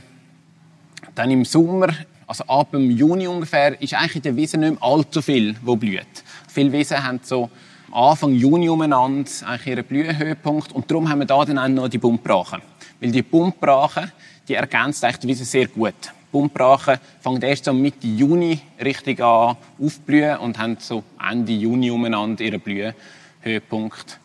Dann 1.14 1.30
im 1.30 1.44
Sommer 1.44 1.88
also 2.26 2.44
ab 2.44 2.72
dem 2.72 2.90
Juni 2.90 3.26
ungefähr 3.28 3.80
ist 3.80 3.94
eigentlich 3.94 4.16
in 4.16 4.22
der 4.22 4.36
Wiese 4.36 4.58
nicht 4.58 4.80
mehr 4.80 4.82
allzu 4.82 5.22
viel, 5.22 5.56
wo 5.62 5.76
blüht. 5.76 6.06
Viele 6.48 6.72
Wiesen 6.72 7.02
haben 7.02 7.20
so 7.22 7.50
Anfang 7.92 8.32
Juni 8.34 8.68
umeinander 8.68 9.30
eigentlich 9.46 9.66
ihren 9.68 9.84
Blühenhöhepunkt 9.84 10.72
und 10.72 10.90
darum 10.90 11.08
haben 11.08 11.20
wir 11.20 11.26
da 11.26 11.44
dann 11.44 11.58
auch 11.58 11.68
noch 11.68 11.88
die 11.88 11.98
Buntbrachen. 11.98 12.60
Weil 13.00 13.12
die 13.12 13.22
Buntbrachen, 13.22 14.10
die 14.48 14.54
ergänzt 14.54 15.04
eigentlich 15.04 15.18
die 15.18 15.28
Wiese 15.28 15.44
sehr 15.44 15.68
gut. 15.68 15.94
Buntbrachen 16.32 16.98
fangen 17.20 17.40
erst 17.42 17.66
so 17.66 17.72
Mitte 17.72 18.06
Juni 18.06 18.60
richtig 18.82 19.20
an 19.20 19.56
aufblühen 19.80 20.38
und 20.38 20.58
haben 20.58 20.76
so 20.80 21.04
Ende 21.30 21.52
Juni 21.52 21.90
umeinander 21.90 22.42
ihren 22.42 22.60
Blühenhöhepunkt. 22.60 24.18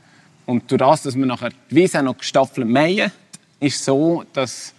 Und 0.48 0.70
durch 0.72 0.80
das, 0.80 1.04
dass 1.04 1.16
wir 1.16 1.26
nachher 1.26 1.52
die 1.70 1.76
Wiese 1.76 2.02
noch 2.02 2.18
gestaffelt 2.18 2.68
mähen, 2.68 3.12
ist 3.60 3.86
so, 3.86 4.24
dass 4.34 4.74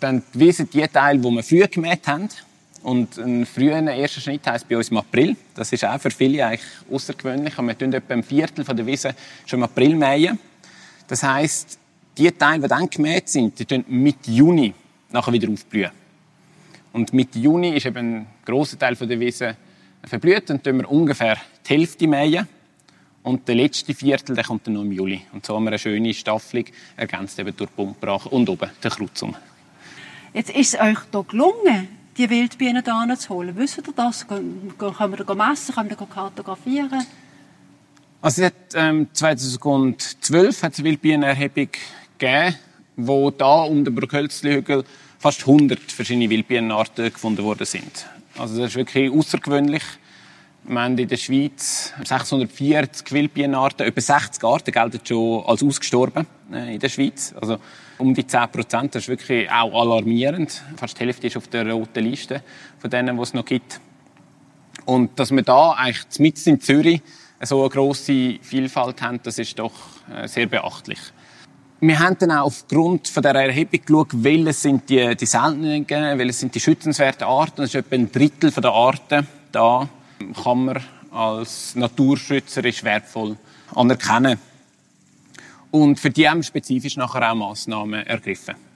dann 0.00 0.22
Wiese 0.32 0.64
die 0.64 0.86
Teile, 0.86 1.18
die 1.18 1.30
wir 1.30 1.42
früh 1.42 1.66
gemäht 1.66 2.06
haben. 2.06 2.28
Und 2.82 3.18
ein 3.18 3.44
früher 3.44 3.82
erster 3.82 4.20
Schnitt 4.20 4.46
heisst 4.46 4.68
bei 4.68 4.76
uns 4.76 4.88
im 4.88 4.98
April. 4.98 5.36
Das 5.54 5.72
ist 5.72 5.84
auch 5.84 6.00
für 6.00 6.10
viele 6.10 6.46
eigentlich 6.46 6.66
außergewöhnlich. 6.90 7.58
wir 7.58 7.78
tun 7.78 7.92
etwa 7.92 8.14
ein 8.14 8.22
Viertel 8.22 8.64
der 8.64 8.86
Wiese 8.86 9.14
schon 9.46 9.58
im 9.58 9.64
April 9.64 9.96
mähen. 9.96 10.38
Das 11.08 11.22
heisst, 11.22 11.78
die 12.16 12.30
Teile, 12.30 12.62
die 12.62 12.68
dann 12.68 12.88
gemäht 12.88 13.28
sind, 13.28 13.58
die 13.58 13.64
tun 13.64 13.84
Mitte 13.88 14.30
Juni 14.30 14.72
nachher 15.10 15.32
wieder 15.32 15.50
aufblühen. 15.50 15.90
Und 16.92 17.12
Mitte 17.12 17.38
Juni 17.38 17.70
ist 17.70 17.86
eben 17.86 18.20
ein 18.20 18.26
grosser 18.44 18.78
Teil 18.78 18.94
der 18.94 19.20
Wiese 19.20 19.56
verblüht. 20.04 20.48
Dann 20.48 20.62
tun 20.62 20.78
wir 20.78 20.90
ungefähr 20.90 21.36
die 21.66 21.74
Hälfte 21.74 22.06
mähen. 22.06 22.46
Und 23.22 23.46
der 23.48 23.56
letzte 23.56 23.92
Viertel 23.92 24.36
der 24.36 24.44
kommt 24.44 24.66
dann 24.66 24.74
noch 24.74 24.82
im 24.82 24.92
Juli. 24.92 25.20
Und 25.32 25.44
so 25.44 25.56
haben 25.56 25.64
wir 25.64 25.70
eine 25.70 25.78
schöne 25.78 26.14
Staffelung, 26.14 26.66
ergänzt 26.96 27.38
eben 27.38 27.54
durch 27.56 27.70
Buntbrach 27.70 28.26
und 28.26 28.48
oben 28.48 28.70
den 28.82 28.90
Kreuzum. 28.90 29.36
Jetzt 30.38 30.50
ist 30.50 30.74
es 30.74 30.80
euch 30.80 30.98
hier 31.10 31.24
gelungen, 31.24 31.88
die 32.16 32.30
Wildbienen 32.30 32.84
hier 32.84 33.18
zu 33.18 33.30
holen. 33.30 33.56
Wisst 33.56 33.78
ihr 33.78 33.92
das? 33.92 34.24
Können 34.28 34.72
wir 34.78 35.24
da 35.24 35.34
messen? 35.34 35.74
Können 35.74 35.90
wir 35.90 35.96
da 35.96 36.04
kartografieren? 36.04 37.04
Also 38.22 38.44
hat, 38.44 38.54
ähm, 38.74 39.08
2012 39.12 40.62
hat 40.62 40.74
es 40.74 40.78
eine 40.78 40.84
Wildbienenerhebung 40.90 41.70
gegeben, 42.18 42.54
wo 42.94 43.32
da 43.32 43.62
um 43.62 43.84
den 43.84 43.92
Burghölzli-Hügel 43.96 44.84
fast 45.18 45.40
100 45.40 45.80
verschiedene 45.90 46.30
Wildbienenarten 46.30 47.12
gefunden 47.12 47.42
worden 47.42 47.66
sind. 47.66 48.06
Also 48.38 48.60
das 48.60 48.70
ist 48.70 48.76
wirklich 48.76 49.10
außergewöhnlich. 49.10 49.82
Wir 50.62 50.80
haben 50.80 50.96
in 50.98 51.08
der 51.08 51.16
Schweiz 51.16 51.92
640 52.04 53.10
Wildbienenarten, 53.10 53.84
etwa 53.84 54.00
60 54.00 54.44
Arten 54.44 54.70
gelten 54.70 55.00
schon 55.04 55.44
als 55.46 55.64
ausgestorben 55.64 56.28
äh, 56.52 56.74
in 56.74 56.78
der 56.78 56.90
Schweiz. 56.90 57.34
Also 57.40 57.58
um 57.98 58.14
die 58.14 58.26
10 58.26 58.50
Prozent, 58.50 58.94
das 58.94 59.04
ist 59.04 59.08
wirklich 59.08 59.50
auch 59.50 59.80
alarmierend. 59.80 60.62
Fast 60.76 60.98
die 60.98 61.04
Hälfte 61.04 61.26
ist 61.26 61.36
auf 61.36 61.48
der 61.48 61.70
roten 61.70 62.04
Liste 62.04 62.42
von 62.78 62.90
denen, 62.90 63.16
die 63.16 63.22
es 63.22 63.34
noch 63.34 63.44
gibt. 63.44 63.80
Und 64.84 65.18
dass 65.18 65.30
wir 65.30 65.42
da 65.42 65.72
eigentlich 65.72 66.18
mitten 66.18 66.50
in 66.50 66.60
Zürich 66.60 67.02
so 67.42 67.60
eine 67.60 67.70
grosse 67.70 68.38
Vielfalt 68.40 69.02
haben, 69.02 69.20
das 69.22 69.38
ist 69.38 69.58
doch 69.58 69.72
äh, 70.14 70.26
sehr 70.26 70.46
beachtlich. 70.46 70.98
Wir 71.80 71.98
haben 72.00 72.16
dann 72.18 72.32
auch 72.32 72.46
aufgrund 72.46 73.06
von 73.06 73.22
der 73.22 73.34
Erhebung 73.34 73.80
geschaut, 73.84 74.08
welche 74.12 74.52
sind 74.52 74.88
die, 74.88 75.14
die 75.14 75.26
seltenen, 75.26 75.86
welche 75.88 76.32
sind 76.32 76.54
die 76.54 76.60
schützenswerten 76.60 77.24
Arten. 77.24 77.58
Das 77.58 77.66
ist 77.66 77.74
etwa 77.76 77.94
ein 77.94 78.10
Drittel 78.10 78.50
der 78.50 78.72
Arten 78.72 79.26
da 79.52 79.88
kann 80.42 80.64
man 80.64 80.82
als 81.10 81.74
naturschützerisch 81.74 82.84
wertvoll 82.84 83.36
anerkennen. 83.74 84.38
Und 85.70 85.98
für 86.00 86.10
die 86.10 86.28
haben 86.28 86.38
wir 86.38 86.44
spezifisch 86.44 86.96
nachher 86.96 87.30
auch 87.30 87.34
Massnahmen 87.34 88.06
ergriffen. 88.06 88.67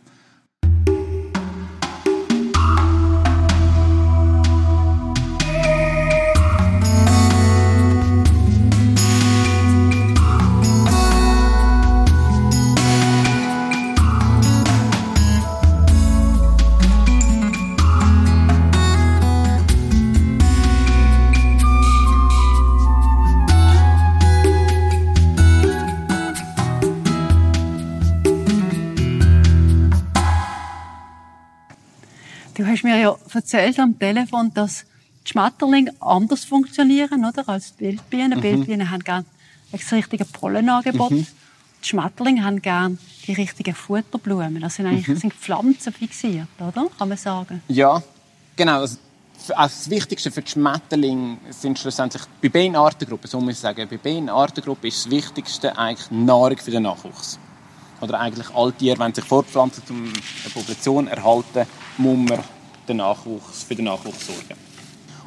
Erzählt 33.52 33.78
am 33.78 33.99
Telefon, 33.99 34.52
dass 34.54 34.85
die 35.25 35.30
Schmetterlinge 35.30 35.92
anders 36.00 36.44
funktionieren 36.44 37.25
oder, 37.25 37.49
als 37.49 37.76
die 37.76 37.85
Wildbienen. 37.85 38.38
Mhm. 38.38 38.42
Wildbienen 38.42 38.90
haben 38.90 39.04
gerne 39.04 39.25
das 39.71 39.92
richtige 39.92 40.25
Pollenangebot. 40.25 41.11
Mhm. 41.11 41.26
Die 41.82 41.88
Schmetterlinge 41.88 42.44
haben 42.44 42.62
gerne 42.62 42.99
die 43.26 43.32
richtigen 43.32 43.75
Futterblumen. 43.75 44.61
Das 44.61 44.76
sind 44.76 44.87
eigentlich 44.87 45.09
mhm. 45.09 45.16
sind 45.16 45.35
Pflanzen 45.35 45.92
fixiert, 45.92 46.49
oder? 46.59 46.87
Kann 46.99 47.09
man 47.09 47.18
sagen. 47.18 47.62
Ja, 47.68 48.02
genau. 48.56 48.80
Also 48.80 48.99
also 49.56 49.75
das 49.76 49.90
Wichtigste 49.90 50.30
für 50.30 50.42
die 50.42 50.52
Schmetterlinge 50.52 51.38
sind 51.50 51.76
schlussendlich 51.76 52.23
bei 52.40 52.49
Bienenartengruppen, 52.49 53.28
so 53.28 53.40
muss 53.40 53.54
ich 53.54 53.59
sagen, 53.59 53.88
bei 53.90 53.97
Bienenartengruppen 53.97 54.87
ist 54.87 55.04
das 55.04 55.11
Wichtigste 55.11 55.76
eigentlich 55.76 56.09
Nahrung 56.12 56.59
für 56.59 56.71
den 56.71 56.85
Nachwuchs. 56.85 57.40
Oder 58.00 58.21
eigentlich 58.21 58.54
alle 58.54 58.73
Tiere, 58.73 59.00
wenn 59.00 59.12
sich 59.12 59.25
fortpflanzen, 59.25 59.82
um 59.88 60.04
eine 60.04 60.52
Population 60.54 61.09
erhalten, 61.09 61.66
muss 61.99 62.28
man 62.30 62.38
den 62.89 62.99
Nachwuchs, 62.99 63.62
für 63.62 63.75
den 63.75 63.87
Nachwuchs 63.87 64.27
sorgen. 64.27 64.59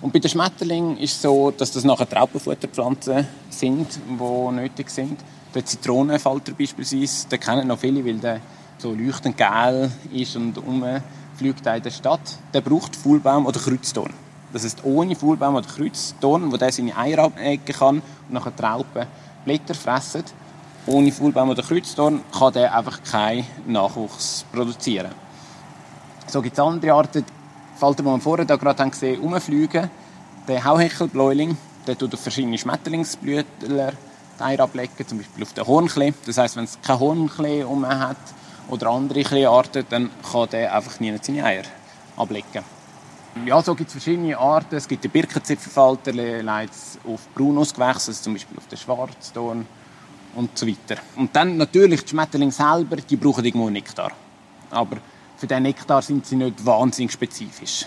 Und 0.02 0.14
bei 0.14 0.20
den 0.20 0.30
Schmetterlingen 0.30 0.98
ist 0.98 1.14
es 1.14 1.22
so, 1.22 1.52
dass 1.52 1.72
das 1.72 1.84
nachher 1.84 2.08
Traubenfutterpflanzen 2.08 3.28
sind, 3.50 3.88
die 4.08 4.52
nötig 4.54 4.90
sind. 4.90 5.20
Der 5.54 5.66
Zitronenfalter 5.66 6.52
beispielsweise, 6.52 7.28
den 7.30 7.40
kennen 7.40 7.68
noch 7.68 7.80
viele, 7.80 8.06
weil 8.06 8.18
der 8.18 8.42
so 8.78 8.94
leuchtend 8.94 9.38
gel 9.38 9.90
ist 10.14 10.36
und 10.36 10.58
rumfliegt 10.58 11.66
in 11.66 11.82
der 11.82 11.92
Stadt. 11.92 12.38
Der 12.54 12.62
braucht 12.62 12.96
Fuhlbaum 12.96 13.46
oder 13.46 13.60
Kreuztorn. 13.60 14.14
Das 14.52 14.64
heißt, 14.64 14.84
ohne 14.84 15.16
Fuhlbaum 15.16 15.56
oder 15.56 15.68
Kreuztorn, 15.68 16.52
wo 16.52 16.58
der 16.58 16.72
seine 16.72 16.96
Eier 16.98 17.20
abecken 17.20 17.76
kann 17.76 17.96
und 17.98 18.34
nachher 18.34 18.56
Trauben 18.56 19.08
Blätter 19.46 19.76
fressen, 19.76 20.24
ohne 20.88 21.12
Fuhlbaum 21.12 21.50
oder 21.50 21.64
Kreuztorn 21.64 22.22
kann 22.38 22.54
der 22.54 22.76
einfach 22.76 23.02
keinen 23.04 23.46
Nachwuchs 23.68 24.46
produzieren. 24.52 25.12
So 26.28 26.42
gibt 26.42 26.58
es 26.58 26.60
andere 26.60 26.94
Arten, 26.94 27.26
Falter, 27.76 28.04
die 28.04 28.10
wir 28.10 28.20
vorher 28.20 28.46
da 28.46 28.56
gerade 28.56 28.90
gesehen 28.90 29.18
haben, 29.18 29.34
rumfliegen. 29.34 29.90
Der 30.48 30.64
Hauhechelbläuling, 30.64 31.58
der 31.88 31.98
tut 31.98 32.14
auf 32.14 32.22
verschiedene 32.22 32.58
Schmetterlingsblütler 32.58 33.94
die 34.40 34.44
Eier 34.44 34.60
ablegen, 34.62 35.08
zum 35.08 35.18
Beispiel 35.18 35.44
auf 35.44 35.54
den 35.54 35.68
Hornklee. 35.68 36.14
Das 36.26 36.38
heißt, 36.38 36.56
wenn 36.56 36.66
es 36.66 36.80
kein 36.82 37.00
Hornklee 37.00 37.64
um 37.64 37.88
hat 37.88 38.18
oder 38.70 38.90
andere 38.90 39.24
Kleearten, 39.24 39.86
dann 39.90 40.10
kann 40.32 40.50
der 40.50 40.74
einfach 40.74 41.00
nie 41.00 41.14
seine 41.22 41.44
Eier 41.44 41.64
ablegen. 42.18 42.64
Ja, 43.46 43.62
so 43.62 43.76
gibt 43.76 43.90
es 43.90 43.94
verschiedene 43.94 44.38
Arten. 44.38 44.76
Es 44.76 44.88
gibt 44.88 45.04
den 45.04 45.12
Birkenzipfelfalter, 45.12 46.14
der 46.14 46.42
leitet 46.42 46.74
auf 47.06 47.28
Braunusgewächse, 47.36 48.12
also 48.12 48.24
zum 48.24 48.34
Beispiel 48.34 48.58
auf 48.58 48.68
den 48.68 48.78
Schwarzdorn 48.78 49.68
und 50.36 50.58
so 50.58 50.66
weiter. 50.66 51.02
Und 51.18 51.36
dann 51.36 51.58
natürlich 51.58 52.04
die 52.04 52.10
Schmetterlinge 52.10 52.54
selber, 52.54 52.96
die 52.96 53.18
brauchen 53.18 53.44
irgendwo 53.44 53.70
Nektar. 53.70 54.12
Aber 54.72 54.98
für 55.46 55.50
den 55.50 55.62
Nektar 55.62 56.02
sind 56.02 56.26
sie 56.26 56.38
nicht 56.38 56.66
wahnsinnig 56.66 57.12
spezifisch. 57.12 57.86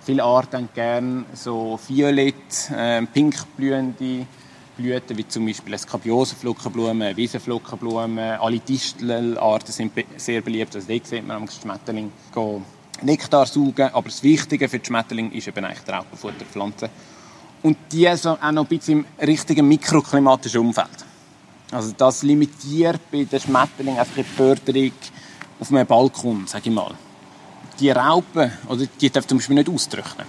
Viele 0.00 0.22
Arten 0.22 0.56
haben 0.56 0.68
gerne 0.72 1.24
so 1.34 1.76
violett, 1.88 2.70
äh, 2.70 3.02
pink 3.02 3.34
Blüten, 3.56 4.28
wie 4.78 5.26
zum 5.26 5.44
Beispiel 5.44 5.76
Skabiosenflockenblume, 5.76 7.16
Wiesenflockenblume. 7.16 8.40
Alle 8.40 8.60
Distelarten 8.60 9.72
sind 9.72 9.92
sehr 10.18 10.40
beliebt. 10.40 10.76
Also 10.76 10.86
dort 10.86 11.04
sieht 11.04 11.26
man 11.26 11.38
am 11.38 11.48
Schmetterling 11.48 12.12
Nektar 13.02 13.46
saugen. 13.46 13.90
Aber 13.92 14.08
das 14.08 14.22
Wichtige 14.22 14.68
für 14.68 14.78
die 14.78 14.86
Schmetterling 14.86 15.32
ist 15.32 15.48
eben 15.48 15.64
eigentlich 15.64 15.80
die 15.80 15.90
Raupenfutterpflanze. 15.90 16.90
Und 17.64 17.76
die 17.90 18.08
so 18.14 18.38
auch 18.40 18.52
noch 18.52 18.62
ein 18.62 18.68
bisschen 18.68 19.00
im 19.00 19.26
richtigen 19.26 19.66
mikroklimatischen 19.66 20.60
Umfeld. 20.60 21.04
Also 21.72 21.92
das 21.96 22.22
limitiert 22.22 23.00
bei 23.10 23.24
den 23.24 23.40
Schmetterlingen 23.40 23.98
einfach 23.98 24.14
die 24.14 24.22
Förderung 24.22 24.92
auf 25.60 25.70
einem 25.70 25.86
Balkon, 25.86 26.46
sage 26.46 26.70
ich 26.70 26.74
mal. 26.74 26.94
Die 27.78 27.90
Raupen, 27.90 28.50
oder 28.68 28.86
die 29.00 29.10
dürfen 29.10 29.28
zum 29.28 29.38
Beispiel 29.38 29.56
nicht 29.56 29.68
austrocknen. 29.68 30.26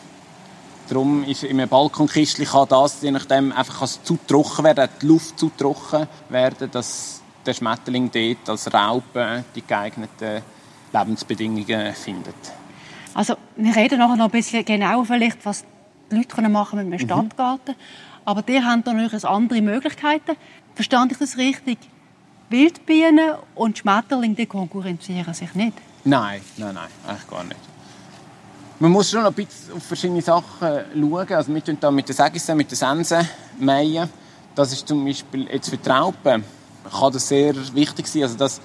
Darum 0.88 1.24
ist 1.24 1.44
in 1.44 1.58
einem 1.58 1.70
Balkonkistchen 1.70 2.46
kann 2.46 2.68
das 2.68 3.02
je 3.02 3.12
nachdem 3.12 3.54
einfach 3.54 3.88
zu 3.88 4.20
trocken 4.28 4.66
werden, 4.66 4.90
die 5.02 5.06
Luft 5.06 5.40
zu 5.40 5.50
trocken 5.58 6.06
werden, 6.28 6.70
dass 6.70 7.22
der 7.46 7.54
Schmetterling 7.54 8.12
dort 8.12 8.50
als 8.50 8.74
Raupe 8.74 9.46
die 9.56 9.62
geeigneten 9.62 10.42
Lebensbedingungen 10.92 11.94
findet. 11.94 12.36
Also 13.14 13.36
wir 13.56 13.76
reden 13.76 14.00
nachher 14.00 14.18
noch 14.18 14.26
ein 14.26 14.32
bisschen 14.32 14.66
genauer 14.66 15.06
vielleicht, 15.06 15.46
was 15.46 15.64
die 16.12 16.18
Leute 16.18 16.50
machen 16.50 16.78
mit 16.78 16.88
einem 16.88 17.02
mhm. 17.02 17.06
Stadtgarten. 17.06 17.76
Aber 18.26 18.42
die 18.42 18.62
haben 18.62 18.84
da 18.84 18.94
natürlich 18.94 19.26
andere 19.26 19.62
Möglichkeiten. 19.62 20.36
Verstand 20.76 21.14
ich 21.14 21.18
das 21.18 21.38
richtig? 21.38 21.78
Wildbienen 22.52 23.36
und 23.56 23.78
Schmetterlinge 23.78 24.36
die 24.36 24.46
konkurrenzieren 24.46 25.34
sich 25.34 25.54
nicht? 25.56 25.74
Nein, 26.04 26.42
nein, 26.58 26.74
nein, 26.74 26.90
eigentlich 27.08 27.28
gar 27.28 27.44
nicht. 27.44 27.60
Man 28.80 28.92
muss 28.92 29.12
schon 29.12 29.26
ein 29.26 29.34
bisschen 29.34 29.76
auf 29.76 29.84
verschiedene 29.84 30.22
Sachen 30.22 30.44
schauen. 30.60 31.34
Also 31.34 31.54
wir 31.54 31.64
tun 31.64 31.78
da 31.80 31.92
mit 31.92 32.10
den 32.10 32.16
Sägissen, 32.16 32.58
mit 32.58 32.72
den 32.72 32.76
Sensen 32.76 33.28
mähen. 33.60 34.10
Das 34.56 34.74
ist 34.74 34.88
zum 34.88 35.06
Beispiel 35.06 35.48
jetzt 35.48 35.70
für 35.70 35.78
die 35.78 35.90
Raupen 35.90 36.44
kann 36.90 37.14
das 37.14 37.28
sehr 37.28 37.54
wichtig 37.74 38.08
sein. 38.08 38.24
Also 38.24 38.38
das 38.38 38.62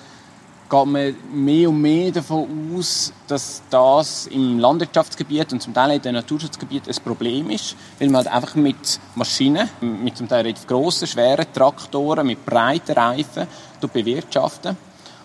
geht 0.69 0.87
man 0.87 1.15
mehr 1.33 1.69
und 1.69 1.81
mehr 1.81 2.11
davon 2.11 2.75
aus, 2.77 3.13
dass 3.27 3.63
das 3.71 4.27
im 4.27 4.59
Landwirtschaftsgebiet 4.59 5.53
und 5.53 5.63
zum 5.63 5.73
Teil 5.73 5.93
in 5.93 6.03
den 6.03 6.15
Naturschutzgebiet 6.15 6.89
ein 6.89 7.05
Problem 7.05 7.51
ist, 7.51 7.77
weil 7.99 8.09
man 8.09 8.25
halt 8.25 8.35
einfach 8.35 8.55
mit 8.57 8.99
Maschinen, 9.15 9.69
mit 9.81 10.17
zum 10.17 10.29
Teil 10.29 10.43
relativ 10.43 10.67
grossen, 10.67 11.07
schweren 11.07 11.47
Traktoren, 11.53 12.27
mit 12.27 12.45
breiten 12.45 12.93
Reifen 12.93 13.47
bewirtschaften. 13.93 14.77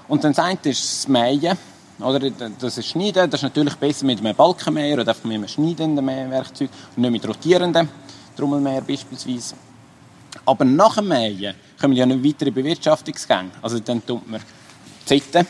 Und 0.08 0.24
dann 0.24 0.34
sagt 0.34 0.68
ist 0.68 0.84
das 0.84 1.08
Mähen, 1.08 1.58
oder 2.00 2.20
das 2.30 2.78
ist 2.78 2.88
Schneiden, 2.88 3.30
das 3.30 3.40
ist 3.40 3.44
natürlich 3.44 3.76
besser 3.76 4.06
mit 4.06 4.20
einem 4.20 4.36
Balkenmäher 4.36 5.00
oder 5.00 5.10
einfach 5.10 5.24
mit 5.24 5.36
einem 5.36 5.48
schneidenden 5.48 6.04
Mähwerkzeug 6.04 6.70
und 6.96 7.02
nicht 7.02 7.12
mit 7.12 7.28
rotierenden 7.28 7.90
Trommelmäher 8.36 8.82
beispielsweise. 8.82 9.56
Aber 10.46 10.66
nach 10.66 10.96
dem 10.96 11.08
Mähen 11.08 11.56
kommen 11.80 11.94
ja 11.94 12.06
noch 12.06 12.24
weitere 12.24 12.52
Bewirtschaftungsgänge. 12.52 13.52
Also 13.62 13.80
dann 13.80 14.06
tut 14.06 14.30
man 14.30 14.42
Zitten, 15.06 15.48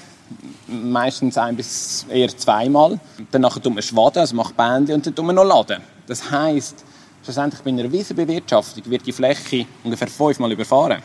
meistens 0.68 1.38
ein 1.38 1.56
bis 1.56 2.06
eher 2.10 2.36
zweimal. 2.36 3.00
Danach 3.32 3.60
tut 3.60 3.74
man 3.74 3.84
Schwaden, 3.84 4.20
also 4.20 4.36
macht 4.36 4.56
Bände 4.56 4.94
und 4.94 5.06
dann 5.06 5.16
tut 5.16 5.26
man 5.26 5.36
noch 5.36 5.44
Laden. 5.44 5.82
Das 6.08 6.32
heisst, 6.32 6.84
schlussendlich 7.24 7.62
bei 7.62 7.70
einer 7.70 7.92
Wiesenbewirtschaftung 7.92 8.84
wird 8.86 9.06
die 9.06 9.12
Fläche 9.12 9.66
ungefähr 9.84 10.08
fünfmal 10.08 10.52
überfahren. 10.52 11.02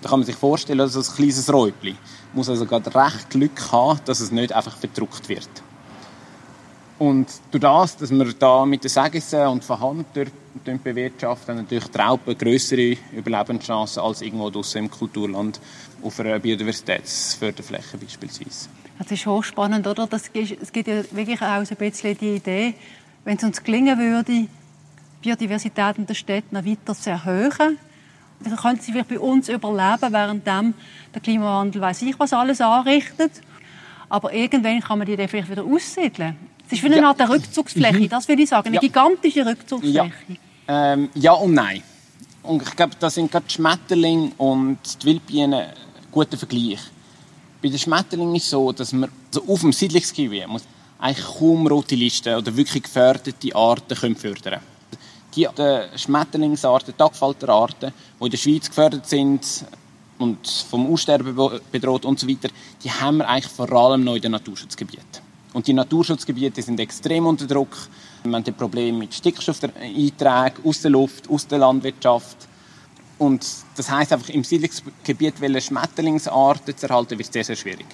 Da 0.00 0.08
kann 0.08 0.20
man 0.20 0.26
sich 0.26 0.36
vorstellen, 0.36 0.78
dass 0.78 0.94
es 0.94 1.10
ein 1.10 1.16
kleines 1.16 1.52
Räubli 1.52 1.96
muss 2.32 2.48
also 2.48 2.66
gerade 2.66 2.94
recht 2.94 3.30
Glück 3.30 3.72
haben, 3.72 4.00
dass 4.04 4.20
es 4.20 4.30
nicht 4.30 4.52
einfach 4.52 4.76
verdruckt 4.76 5.28
wird. 5.28 5.48
Und 6.98 7.26
durch 7.50 7.60
das, 7.60 7.96
dass 7.96 8.10
wir 8.10 8.32
da 8.32 8.64
mit 8.64 8.84
den 8.84 8.88
Sägissen 8.88 9.46
und 9.46 9.64
von 9.64 9.80
Hand 9.80 10.06
bewirtschaften, 10.82 11.56
natürlich 11.56 11.88
die 11.88 12.34
größere 12.34 12.96
Überlebenschancen 13.12 14.02
als 14.02 14.22
irgendwo 14.22 14.50
draußen 14.50 14.84
im 14.84 14.90
Kulturland 14.90 15.60
auf 16.02 16.20
einer 16.20 16.38
Biodiversitätsförderfläche 16.38 17.96
beispielsweise. 17.98 18.68
Das 18.98 19.10
ist 19.10 19.26
hochspannend, 19.26 19.86
oder? 19.86 20.06
Das 20.06 20.28
ist, 20.28 20.56
es 20.60 20.72
gibt 20.72 20.88
ja 20.88 21.02
wirklich 21.12 21.40
auch 21.40 21.64
so 21.64 21.74
ein 21.74 21.78
bisschen 21.78 22.16
die 22.18 22.36
Idee, 22.36 22.74
wenn 23.24 23.36
es 23.36 23.44
uns 23.44 23.62
gelingen 23.62 23.98
würde, 23.98 24.48
Biodiversität 25.22 25.98
in 25.98 26.06
der 26.06 26.14
Stadt 26.14 26.52
noch 26.52 26.64
weiter 26.64 26.94
zu 26.94 27.10
erhöhen, 27.10 27.78
dann 28.40 28.56
könnte 28.56 28.82
sie 28.82 28.92
bei 28.92 29.18
uns 29.18 29.48
überleben, 29.48 30.12
während 30.12 30.46
der 30.46 31.20
Klimawandel 31.22 31.80
weiß 31.80 32.02
ich 32.02 32.18
was 32.18 32.32
alles 32.32 32.60
anrichtet. 32.60 33.40
Aber 34.08 34.32
irgendwann 34.32 34.80
kann 34.80 34.98
man 34.98 35.06
die 35.06 35.16
dann 35.16 35.28
vielleicht 35.28 35.50
wieder 35.50 35.64
aussiedeln. 35.64 36.36
Es 36.72 36.78
ist 36.78 36.84
wie 36.84 36.86
eine 36.86 37.02
ja. 37.02 37.08
Art 37.08 37.20
Rückzugsfläche, 37.28 38.00
mhm. 38.00 38.08
das 38.08 38.26
will 38.28 38.40
ich 38.40 38.48
sagen, 38.48 38.68
eine 38.68 38.76
ja. 38.76 38.80
gigantische 38.80 39.44
Rückzugsfläche. 39.44 40.12
Ja. 40.66 40.92
Ähm, 40.94 41.10
ja 41.14 41.32
und 41.32 41.52
nein. 41.52 41.82
Und 42.42 42.62
ich 42.62 42.74
glaube, 42.74 42.94
da 42.98 43.10
sind 43.10 43.30
gerade 43.30 43.44
die 43.46 43.52
Schmetterlinge 43.52 44.32
und 44.38 44.78
die 45.02 45.06
Wildbienen 45.06 45.52
ein 45.52 45.72
guter 46.10 46.38
Vergleich. 46.38 46.80
Bei 47.60 47.68
den 47.68 47.78
Schmetterlingen 47.78 48.36
ist 48.36 48.44
es 48.44 48.50
so, 48.50 48.72
dass 48.72 48.92
man 48.94 49.10
also 49.34 49.52
auf 49.52 49.60
dem 49.60 49.72
Siedlungsgebiet 49.72 50.48
muss 50.48 50.62
eigentlich 50.98 51.26
kaum 51.26 51.66
rote 51.66 51.94
Listen 51.94 52.36
oder 52.36 52.56
wirklich 52.56 52.84
geförderte 52.84 53.54
Arten 53.54 53.94
können 53.94 54.16
fördern 54.16 54.60
Die 55.36 55.46
Schmetterlingsarten, 55.96 56.96
Tagfalterarten, 56.96 57.92
die 58.18 58.24
in 58.24 58.30
der 58.30 58.38
Schweiz 58.38 58.68
gefördert 58.68 59.06
sind 59.06 59.44
und 60.18 60.48
vom 60.70 60.90
Aussterben 60.90 61.36
bedroht 61.70 62.06
und 62.06 62.18
so 62.18 62.26
weiter, 62.26 62.48
die 62.82 62.90
haben 62.90 63.18
wir 63.18 63.28
eigentlich 63.28 63.52
vor 63.52 63.70
allem 63.70 64.04
noch 64.04 64.14
in 64.14 64.22
den 64.22 64.32
Naturschutzgebieten. 64.32 65.31
Und 65.52 65.66
die 65.66 65.72
Naturschutzgebiete 65.72 66.62
sind 66.62 66.80
extrem 66.80 67.26
unter 67.26 67.46
Druck. 67.46 67.76
Wir 68.24 68.32
haben 68.32 68.44
Probleme 68.56 68.98
mit 68.98 69.14
Stickstoffeinträgen 69.14 70.64
aus 70.64 70.80
der 70.80 70.90
Luft, 70.90 71.28
aus 71.28 71.46
der 71.46 71.58
Landwirtschaft. 71.58 72.36
Und 73.18 73.46
das 73.76 73.90
heißt 73.90 74.12
einfach, 74.12 74.30
im 74.30 74.44
Siedlungsgebiet 74.44 75.34
Schmetterlingsarten 75.62 76.76
zu 76.76 76.88
erhalten, 76.88 77.18
wird 77.18 77.32
sehr, 77.32 77.44
sehr 77.44 77.56
schwierig. 77.56 77.86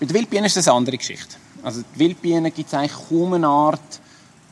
Bei 0.00 0.06
den 0.06 0.14
Wildbienen 0.14 0.46
ist 0.46 0.56
das 0.56 0.68
eine 0.68 0.76
andere 0.78 0.96
Geschichte. 0.96 1.36
Also 1.62 1.82
die 1.94 1.98
Wildbienen 1.98 2.52
gibt 2.52 2.68
es 2.68 2.74
eigentlich 2.74 3.08
kaum 3.08 3.34
eine 3.34 3.46
Art, 3.46 4.00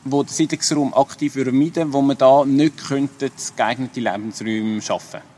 wo 0.05 0.23
der 0.23 0.33
Siedlungsraum 0.33 0.93
aktiv 0.95 1.33
vermeiden 1.33 1.93
wo 1.93 2.03
man 2.03 2.19
da 2.19 2.45
nicht 2.45 2.77
könnte 2.87 3.31
geeignete 3.57 4.01
Lebensräume 4.01 4.83
schaffen 4.83 5.21
könnte. 5.21 5.34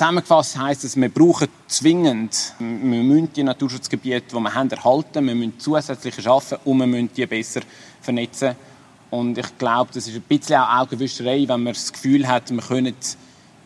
Zusammengefasst 0.00 0.56
heisst 0.56 0.84
es, 0.84 0.96
wir 0.96 1.10
brauchen 1.10 1.48
zwingend, 1.66 2.54
wir 2.58 3.02
müssen 3.02 3.34
die 3.34 3.42
Naturschutzgebiete, 3.42 4.34
die 4.34 4.40
wir 4.40 4.54
haben, 4.54 4.70
erhalten, 4.70 5.26
wir 5.26 5.34
müssen 5.34 5.58
zusätzlich 5.58 6.14
schaffen 6.22 6.56
und 6.64 6.78
wir 6.78 6.86
müssen 6.86 7.10
die 7.14 7.26
besser 7.26 7.60
vernetzen. 8.00 8.56
Und 9.10 9.36
ich 9.36 9.58
glaube, 9.58 9.90
das 9.92 10.08
ist 10.08 10.14
ein 10.14 10.22
bisschen 10.22 10.56
auch 10.56 10.80
Augenwischerei, 10.80 11.46
wenn 11.46 11.64
man 11.64 11.74
das 11.74 11.92
Gefühl 11.92 12.26
hat, 12.26 12.50
wir 12.50 12.62
können 12.62 12.94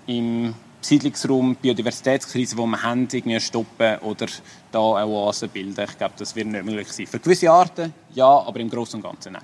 im 0.09 0.55
Siedlungsraum 0.81 1.53
die 1.55 1.68
Biodiversitätskrise, 1.68 2.57
die 2.57 2.62
wir 2.62 2.83
haben, 2.83 3.07
irgendwie 3.12 3.38
stoppen 3.38 3.99
oder 3.99 4.27
da 4.73 4.94
eine 4.94 5.07
Oase 5.07 5.47
bilden. 5.47 5.85
Ich 5.88 5.99
glaube, 5.99 6.14
das 6.18 6.35
wird 6.35 6.49
nicht 6.49 6.64
möglich 6.64 6.90
sein. 6.90 7.07
Für 7.07 7.20
gewisse 7.20 7.49
Arten 7.49 7.94
ja, 8.12 8.27
aber 8.27 8.59
im 8.59 8.68
Großen 8.68 8.97
und 8.97 9.09
Ganzen 9.09 9.35
nein. 9.35 9.42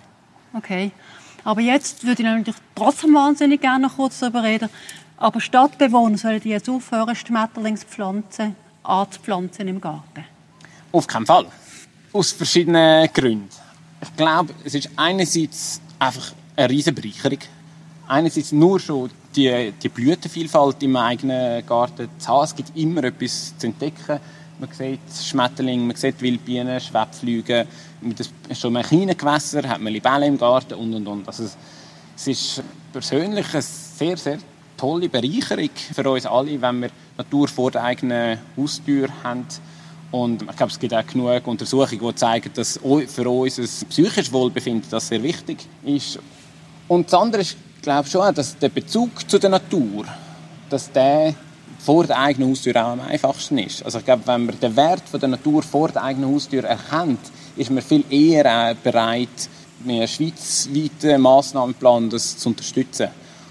Okay. 0.55 0.91
Aber 1.45 1.61
jetzt 1.61 2.05
würde 2.05 2.23
ich 2.23 2.29
natürlich 2.29 2.61
trotzdem 2.75 3.15
wahnsinnig 3.15 3.61
gerne 3.61 3.87
noch 3.87 3.95
kurz 3.95 4.19
darüber 4.19 4.43
reden. 4.43 4.69
Aber 5.21 5.39
Stadtbewohner 5.39 6.17
sollen 6.17 6.41
jetzt 6.45 6.71
aufhören, 6.71 7.15
Schmetterlingspflanzen 7.15 8.57
anzupflanzen 8.83 9.69
im 9.69 9.79
Garten? 9.79 10.25
Auf 10.93 11.07
keinen 11.07 11.27
Fall. 11.27 11.45
Aus 12.11 12.33
verschiedenen 12.33 13.07
Gründen. 13.13 13.51
Ich 14.01 14.17
glaube, 14.17 14.55
es 14.65 14.75
ist 14.75 14.89
einerseits 14.97 15.83
einfach 15.99 16.33
eine 16.57 16.71
riesige 16.71 16.99
Bereicherung. 16.99 17.39
Einerseits 18.09 18.53
nur 18.53 18.81
schon 18.81 19.11
die, 19.37 19.75
die 19.83 19.91
Blütenvielfalt 19.91 20.83
im 20.83 20.97
eigenen 20.97 21.67
Garten 21.67 22.09
zu 22.19 22.29
haben. 22.29 22.45
Es 22.45 22.57
gibt 22.57 22.75
immer 22.75 23.05
etwas 23.05 23.53
zu 23.59 23.67
entdecken. 23.67 24.19
Man 24.59 24.73
sieht 24.73 25.01
Schmetterlinge, 25.23 25.85
man 25.85 25.97
sieht 25.97 26.21
Wildbienen, 26.23 26.81
Schwebflüge. 26.81 27.67
Mit 28.01 28.27
schon 28.59 28.75
einem 28.75 28.89
kleinen 28.89 29.17
Gewässer 29.17 29.69
hat 29.69 29.83
man 29.83 29.93
Libellen 29.93 30.33
im 30.33 30.39
Garten 30.39 30.75
und 30.75 30.95
und 30.95 31.07
und. 31.07 31.29
Also 31.29 31.45
es 32.17 32.27
ist 32.27 32.63
persönlich 32.91 33.53
eine 33.53 33.63
sehr, 33.63 34.17
sehr 34.17 34.39
tolle 34.81 35.09
Bereicherung 35.09 35.71
für 35.95 36.11
uns 36.11 36.27
alle, 36.27 36.61
wenn 36.61 36.83
wir 36.83 36.91
Natur 37.19 37.49
vor 37.49 37.71
der 37.71 37.85
eigenen 37.85 38.39
Haustür 38.57 39.09
haben. 39.23 39.47
Und 40.11 40.43
ich 40.43 40.57
glaube, 40.57 40.73
es 40.73 40.79
gibt 40.79 40.95
auch 40.95 41.07
genug 41.07 41.47
Untersuchungen, 41.47 42.01
die 42.01 42.15
zeigen, 42.15 42.51
dass 42.55 42.81
für 43.07 43.29
uns 43.29 43.59
ein 43.59 43.89
psychisches 43.89 44.33
Wohlbefinden 44.33 44.91
das 44.91 45.09
sehr 45.09 45.23
wichtig 45.23 45.59
ist. 45.85 46.19
Und 46.89 47.07
das 47.07 47.21
andere 47.21 47.43
ist, 47.43 47.57
glaube 47.83 48.07
ich 48.07 48.13
schon, 48.13 48.35
dass 48.35 48.59
der 48.59 48.71
Bezug 48.71 49.29
zu 49.31 49.39
der 49.39 49.51
Natur, 49.51 50.05
dass 50.69 50.91
der 50.91 51.35
vor 51.79 52.05
der 52.05 52.19
eigenen 52.19 52.51
Haustür 52.51 52.75
auch 52.77 52.93
am 52.93 53.01
einfachsten 53.01 53.59
ist. 53.59 53.85
Also 53.85 53.99
ich 53.99 54.05
glaube, 54.05 54.27
wenn 54.27 54.47
man 54.47 54.61
den 54.61 54.77
Wert 54.77 55.09
von 55.09 55.21
der 55.21 55.29
Natur 55.29 55.63
vor 55.63 55.89
der 55.89 56.03
eigenen 56.03 56.35
Haustür 56.35 56.65
erkennt, 56.65 57.21
ist 57.57 57.71
man 57.71 57.83
viel 57.83 58.05
eher 58.11 58.75
bereit, 58.83 59.29
mit 59.85 59.97
einem 59.97 60.09
schweizweiten 60.09 61.21
Massnahmenplan 61.21 62.11
das 62.11 62.37
zu 62.37 62.49
unterstützen. 62.49 63.09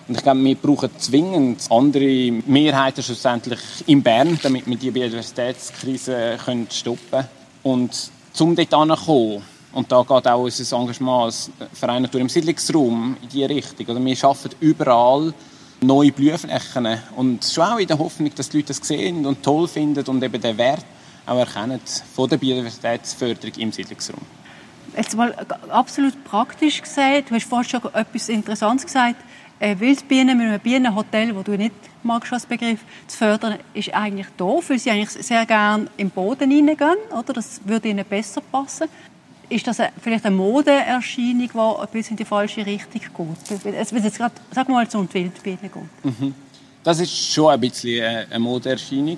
Und 0.10 0.16
ich 0.16 0.24
glaube, 0.24 0.44
wir 0.44 0.56
brauchen 0.56 0.90
zwingend 0.98 1.68
andere 1.70 2.32
Mehrheiten 2.48 3.04
schlussendlich 3.04 3.60
in 3.86 4.02
Bern, 4.02 4.40
damit 4.42 4.66
wir 4.66 4.76
die 4.76 4.90
Biodiversitätskrise 4.90 6.36
stoppen 6.72 7.00
können. 7.12 7.28
Und 7.62 8.10
um 8.40 8.56
dort 8.56 8.74
anzukommen, 8.74 9.44
und 9.72 9.92
da 9.92 10.02
geht 10.02 10.28
auch 10.28 10.40
unser 10.40 10.78
Engagement 10.78 11.26
als 11.26 11.52
Verein 11.74 12.02
Natur 12.02 12.22
im 12.22 12.30
Siedlungsraum 12.30 13.18
in 13.22 13.30
diese 13.30 13.50
Richtung. 13.50 13.88
Also 13.88 14.04
wir 14.04 14.24
arbeiten 14.24 14.56
überall 14.62 15.34
neue 15.82 16.12
Blühflächen 16.12 16.88
und 17.16 17.46
schon 17.46 17.66
auch 17.66 17.78
in 17.78 17.88
der 17.88 18.00
Hoffnung, 18.00 18.32
dass 18.34 18.50
die 18.50 18.58
Leute 18.58 18.70
das 18.70 18.78
sehen 18.78 19.28
und 19.28 19.44
toll 19.44 19.68
finden 19.68 20.04
und 20.08 20.24
eben 20.24 20.42
den 20.42 20.58
Wert 20.58 20.86
auch 21.28 21.38
erkennen 21.38 21.82
von 22.16 22.28
der 22.28 22.38
Biodiversitätsförderung 22.38 23.54
im 23.58 23.72
Siedlungsraum. 23.72 24.22
Jetzt 24.98 25.16
mal 25.16 25.36
absolut 25.70 26.24
praktisch 26.24 26.82
gesagt, 26.82 27.30
du 27.30 27.36
hast 27.36 27.46
vorhin 27.46 27.70
schon 27.70 27.94
etwas 27.94 28.28
Interessantes 28.28 28.88
gesagt, 28.88 29.18
Wildbienen 29.60 30.38
mit 30.38 30.48
einem 30.48 30.60
Bienenhotel, 30.60 31.36
wo 31.36 31.42
du 31.42 31.58
nicht 31.58 31.74
magst 32.04 32.32
als 32.32 32.46
Begriff, 32.46 32.80
zu 33.08 33.18
fördern, 33.18 33.60
ist 33.74 33.94
eigentlich 33.94 34.28
doof, 34.38 34.70
weil 34.70 34.80
sie 34.80 34.90
eigentlich 34.90 35.10
sehr 35.10 35.46
gerne 35.46 35.88
im 35.98 36.10
Boden 36.10 36.50
hineingehen, 36.50 36.98
oder? 37.12 37.34
Das 37.34 37.60
würde 37.66 37.90
ihnen 37.90 38.06
besser 38.06 38.42
passen. 38.42 38.88
Ist 39.50 39.68
das 39.68 39.78
vielleicht 40.02 40.26
eine 40.26 40.36
Modeerscheinung, 40.36 41.50
die 41.54 41.60
ein 41.60 41.88
bisschen 41.92 42.12
in 42.12 42.18
die 42.18 42.26
falsche 42.26 42.66
Richtung 42.66 43.02
geht? 43.50 43.76
Es 43.76 43.92
wird 43.92 44.04
jetzt 44.04 44.18
gerade, 44.18 44.36
sag 44.52 44.70
mal, 44.70 44.88
zu 44.88 45.04
den 45.04 45.14
Wildbienen 45.14 45.60
geht. 45.62 46.20
Mhm. 46.20 46.36
Das 46.84 47.00
ist 47.00 47.34
schon 47.34 47.52
ein 47.52 47.60
bisschen 47.60 48.04
eine 48.04 48.40
Modeerscheinung. 48.40 49.18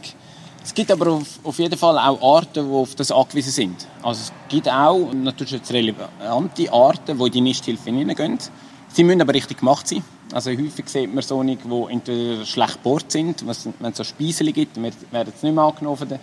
Es 0.64 0.74
gibt 0.74 0.92
aber 0.92 1.12
auf, 1.12 1.40
auf, 1.44 1.58
jeden 1.60 1.78
Fall 1.78 1.98
auch 1.98 2.38
Arten, 2.38 2.66
die 2.68 2.74
auf 2.74 2.96
das 2.96 3.12
angewiesen 3.12 3.52
sind. 3.52 3.88
Also 4.04 4.22
es 4.22 4.34
gibt 4.48 4.70
auch 4.70 5.12
natürlich 5.12 5.62
relevante 5.70 6.72
Arten, 6.72 7.18
die 7.18 7.26
in 7.26 7.32
die 7.32 7.42
Nisthilfe 7.42 7.86
hineingehen. 7.86 8.38
Sie 8.94 9.04
müssen 9.04 9.22
aber 9.22 9.34
richtig 9.34 9.60
gemacht 9.60 9.88
sein. 9.88 10.04
Also 10.34 10.52
häufig 10.52 10.88
sieht 10.88 11.14
man 11.14 11.24
so 11.24 11.44
nicht, 11.44 11.62
die 11.64 11.94
entweder 11.94 12.46
schlecht 12.46 12.84
gebohrt 12.84 13.12
sind, 13.12 13.46
wenn 13.46 13.92
es 13.92 13.98
so 13.98 14.04
Speiseli 14.04 14.52
gibt, 14.52 14.82
werden 14.82 15.34
sie 15.40 15.46
nicht 15.48 15.56
mehr 15.56 15.64
angenommen 15.64 15.98
von 15.98 16.10
den 16.10 16.20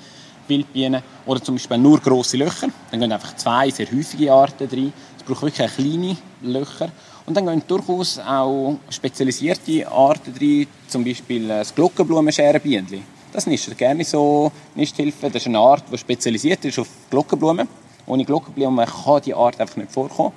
Wildbienen. 0.47 1.03
Oder 1.27 1.43
zum 1.43 1.55
Beispiel 1.55 1.79
nur 1.79 1.99
grosse 1.99 2.37
Löcher. 2.37 2.69
Dann 2.91 3.01
gehen 3.01 3.13
einfach 3.13 3.37
zwei 3.37 3.71
sehr 3.71 3.87
häufige 3.91 4.33
Arten 4.33 4.69
rein. 4.71 4.93
Es 5.17 5.23
braucht 5.23 5.43
wirklich 5.43 5.75
kleine 5.75 6.17
Löcher. 6.43 6.91
Und 7.27 7.37
dann 7.37 7.47
gehen 7.47 7.63
durchaus 7.67 8.19
auch 8.19 8.77
spezialisierte 8.89 9.91
Arten 9.91 10.35
rein, 10.41 10.67
zum 10.89 11.05
Beispiel 11.05 11.49
das 11.49 11.75
Glockenblumenscherenbienchen. 11.75 13.03
Das 13.33 13.47
nischt 13.47 13.77
gerne 13.77 14.05
so 14.05 14.51
Nisthilfe. 14.75 15.29
Das 15.29 15.43
ist 15.43 15.47
eine 15.47 15.59
Art, 15.59 15.85
die 15.93 15.99
spezialisiert 15.99 16.65
ist 16.65 16.79
auf 16.79 16.89
Glockenblumen. 17.11 17.69
Ohne 18.07 18.25
Glockenblumen 18.25 18.87
kann 18.87 19.23
die 19.23 19.35
Art 19.35 19.61
einfach 19.61 19.77
nicht 19.77 19.93
vorkommen. 19.93 20.33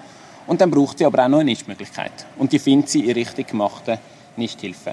Und 0.52 0.60
dann 0.60 0.70
braucht 0.70 0.98
sie 0.98 1.06
aber 1.06 1.24
auch 1.24 1.30
noch 1.30 1.40
eine 1.40 1.50
Nistmöglichkeit. 1.50 2.12
Und 2.38 2.52
die 2.52 2.60
findet 2.60 2.90
sie 2.90 3.06
in 3.06 3.14
richtig 3.14 3.48
gemachten 3.48 3.98
Nisthilfen. 4.36 4.92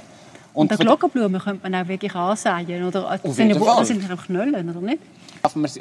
Und, 0.54 0.70
und 0.70 0.78
Glockenblumen 0.78 1.40
könnte 1.40 1.68
man 1.68 1.82
auch 1.82 1.88
wirklich 1.88 2.14
ansehen, 2.14 2.84
oder? 2.84 3.10
Auf 3.10 3.34
sind 3.34 3.48
jeden 3.48 3.60
Fall. 3.60 3.84
sind 3.84 4.08
einfach 4.08 4.24
Knollen, 4.24 4.70
oder 4.70 4.80
nicht? 4.80 5.00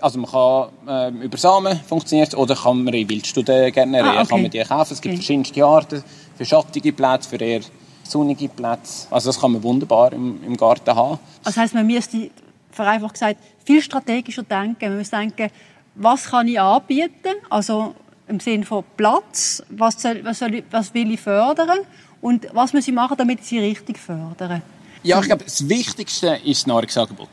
Also 0.02 0.18
man 0.18 0.32
kann 0.32 1.22
äh, 1.22 1.26
über 1.26 1.38
Samen 1.38 1.80
funktioniert 1.88 2.34
oder 2.34 2.56
kann 2.56 2.84
man 2.86 2.96
in 2.96 3.08
Wildstudien 3.08 3.72
generieren, 3.72 4.18
ah, 4.18 4.22
okay. 4.22 4.30
kann 4.30 4.42
man 4.42 4.50
die 4.50 4.64
kaufen. 4.64 4.94
Es 4.94 5.00
gibt 5.00 5.14
okay. 5.14 5.18
verschiedenste 5.18 5.64
Arten 5.64 6.04
für 6.36 6.46
schattige 6.46 6.92
Plätze, 6.92 7.30
für 7.30 7.38
eher 7.38 7.62
sonnige 8.02 8.50
Plätze. 8.50 9.06
Also 9.12 9.30
das 9.30 9.40
kann 9.40 9.52
man 9.52 9.62
wunderbar 9.62 10.12
im, 10.12 10.44
im 10.44 10.58
Garten 10.58 10.96
haben. 10.96 11.20
Das 11.44 11.56
heisst, 11.56 11.76
man 11.76 11.86
müsste, 11.86 12.32
vereinfacht 12.72 13.14
gesagt, 13.14 13.38
viel 13.64 13.84
strategischer 13.84 14.42
denken. 14.42 14.90
Man 14.90 14.98
muss 14.98 15.12
denken, 15.12 15.52
was 15.94 16.26
kann 16.26 16.48
ich 16.48 16.60
anbieten? 16.60 17.36
Also 17.52 17.94
im 18.28 18.40
Sinne 18.40 18.66
von 18.66 18.84
Platz, 18.96 19.64
was, 19.70 20.02
soll, 20.02 20.24
was, 20.24 20.40
soll 20.40 20.56
ich, 20.56 20.64
was 20.72 20.94
will 20.94 21.12
ich 21.12 21.22
fördern 21.22 21.80
und 22.22 22.48
was 22.54 22.74
muss 22.74 22.88
ich 22.88 22.94
machen, 22.94 23.16
damit 23.18 23.40
ich 23.40 23.48
sie 23.48 23.60
richtig 23.60 23.98
fördere. 23.98 24.62
Ja, 25.04 25.20
ich 25.20 25.28
glaube, 25.28 25.44
das 25.44 25.68
Wichtigste 25.68 26.40
ist 26.44 26.62
das 26.62 26.68
Nahrungsangebot. 26.68 27.30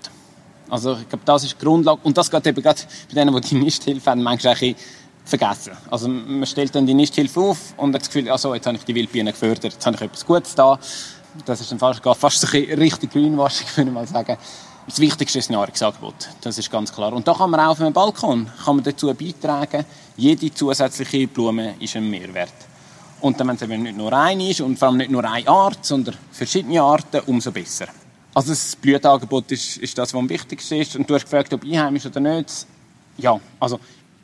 Also 0.70 0.92
ich 1.00 1.08
glaube, 1.08 1.24
das 1.24 1.44
ist 1.44 1.60
die 1.60 1.64
Grundlage 1.64 2.00
und 2.04 2.16
das 2.16 2.30
geht 2.30 2.46
eben 2.46 2.62
gerade 2.62 2.80
bei 3.08 3.14
denen, 3.14 3.34
die 3.34 3.48
die 3.48 3.54
Nisthilfe 3.56 4.10
haben, 4.10 4.22
manchmal 4.22 4.56
ein 4.60 4.74
vergessen. 5.24 5.72
Also 5.90 6.08
man 6.08 6.46
stellt 6.46 6.74
dann 6.74 6.86
die 6.86 6.94
Nisthilfe 6.94 7.40
auf 7.40 7.74
und 7.76 7.94
hat 7.94 8.02
das 8.02 8.08
Gefühl, 8.08 8.30
also 8.30 8.54
jetzt 8.54 8.66
habe 8.66 8.76
ich 8.76 8.84
die 8.84 8.94
Wildbienen 8.94 9.32
gefördert, 9.32 9.64
jetzt 9.64 9.86
habe 9.86 9.96
ich 9.96 10.02
etwas 10.02 10.24
Gutes 10.24 10.54
da. 10.54 10.78
Das 11.44 11.60
ist 11.60 11.72
dann 11.72 11.78
fast, 11.78 12.02
fast 12.02 12.40
so 12.40 12.46
ein 12.46 12.64
richtig 12.78 13.10
Greenwashing, 13.12 13.66
würde 13.76 13.90
ich 13.90 13.94
mal 13.94 14.06
sagen. 14.06 14.36
Das 14.86 14.98
Wichtigste 14.98 15.38
ist 15.38 15.48
das 15.48 15.54
Nahrungsangebot. 15.54 16.28
Das 16.42 16.58
ist 16.58 16.70
ganz 16.70 16.92
klar. 16.92 17.12
Und 17.14 17.26
da 17.26 17.32
kann 17.32 17.50
man 17.50 17.60
auch 17.60 17.70
auf 17.70 17.80
einem 17.80 17.92
Balkon 17.92 18.50
kann 18.64 18.76
man 18.76 18.84
dazu 18.84 19.12
beitragen, 19.14 19.84
jede 20.16 20.52
zusätzliche 20.52 21.26
Blume 21.26 21.74
ist 21.80 21.96
ein 21.96 22.08
Mehrwert. 22.08 22.52
Und 23.20 23.40
dann, 23.40 23.48
wenn 23.48 23.56
es 23.56 23.62
eben 23.62 23.82
nicht 23.82 23.96
nur 23.96 24.12
eine 24.12 24.50
ist 24.50 24.60
und 24.60 24.78
vor 24.78 24.88
allem 24.88 24.98
nicht 24.98 25.10
nur 25.10 25.24
eine 25.24 25.48
Art, 25.48 25.84
sondern 25.84 26.16
verschiedene 26.30 26.82
Arten, 26.82 27.20
umso 27.26 27.50
besser. 27.50 27.86
Also 28.34 28.50
das 28.50 28.76
Blütenangebot 28.76 29.50
ist, 29.52 29.78
ist 29.78 29.96
das, 29.96 30.12
was 30.12 30.18
am 30.18 30.28
wichtigsten 30.28 30.80
ist. 30.80 30.96
Und 30.96 31.08
du 31.08 31.14
hast 31.14 31.24
gefragt, 31.24 31.52
ob 31.54 31.64
einheimisch 31.64 32.06
oder 32.06 32.20
nicht. 32.20 32.66
Ja, 33.16 33.40
also 33.60 33.78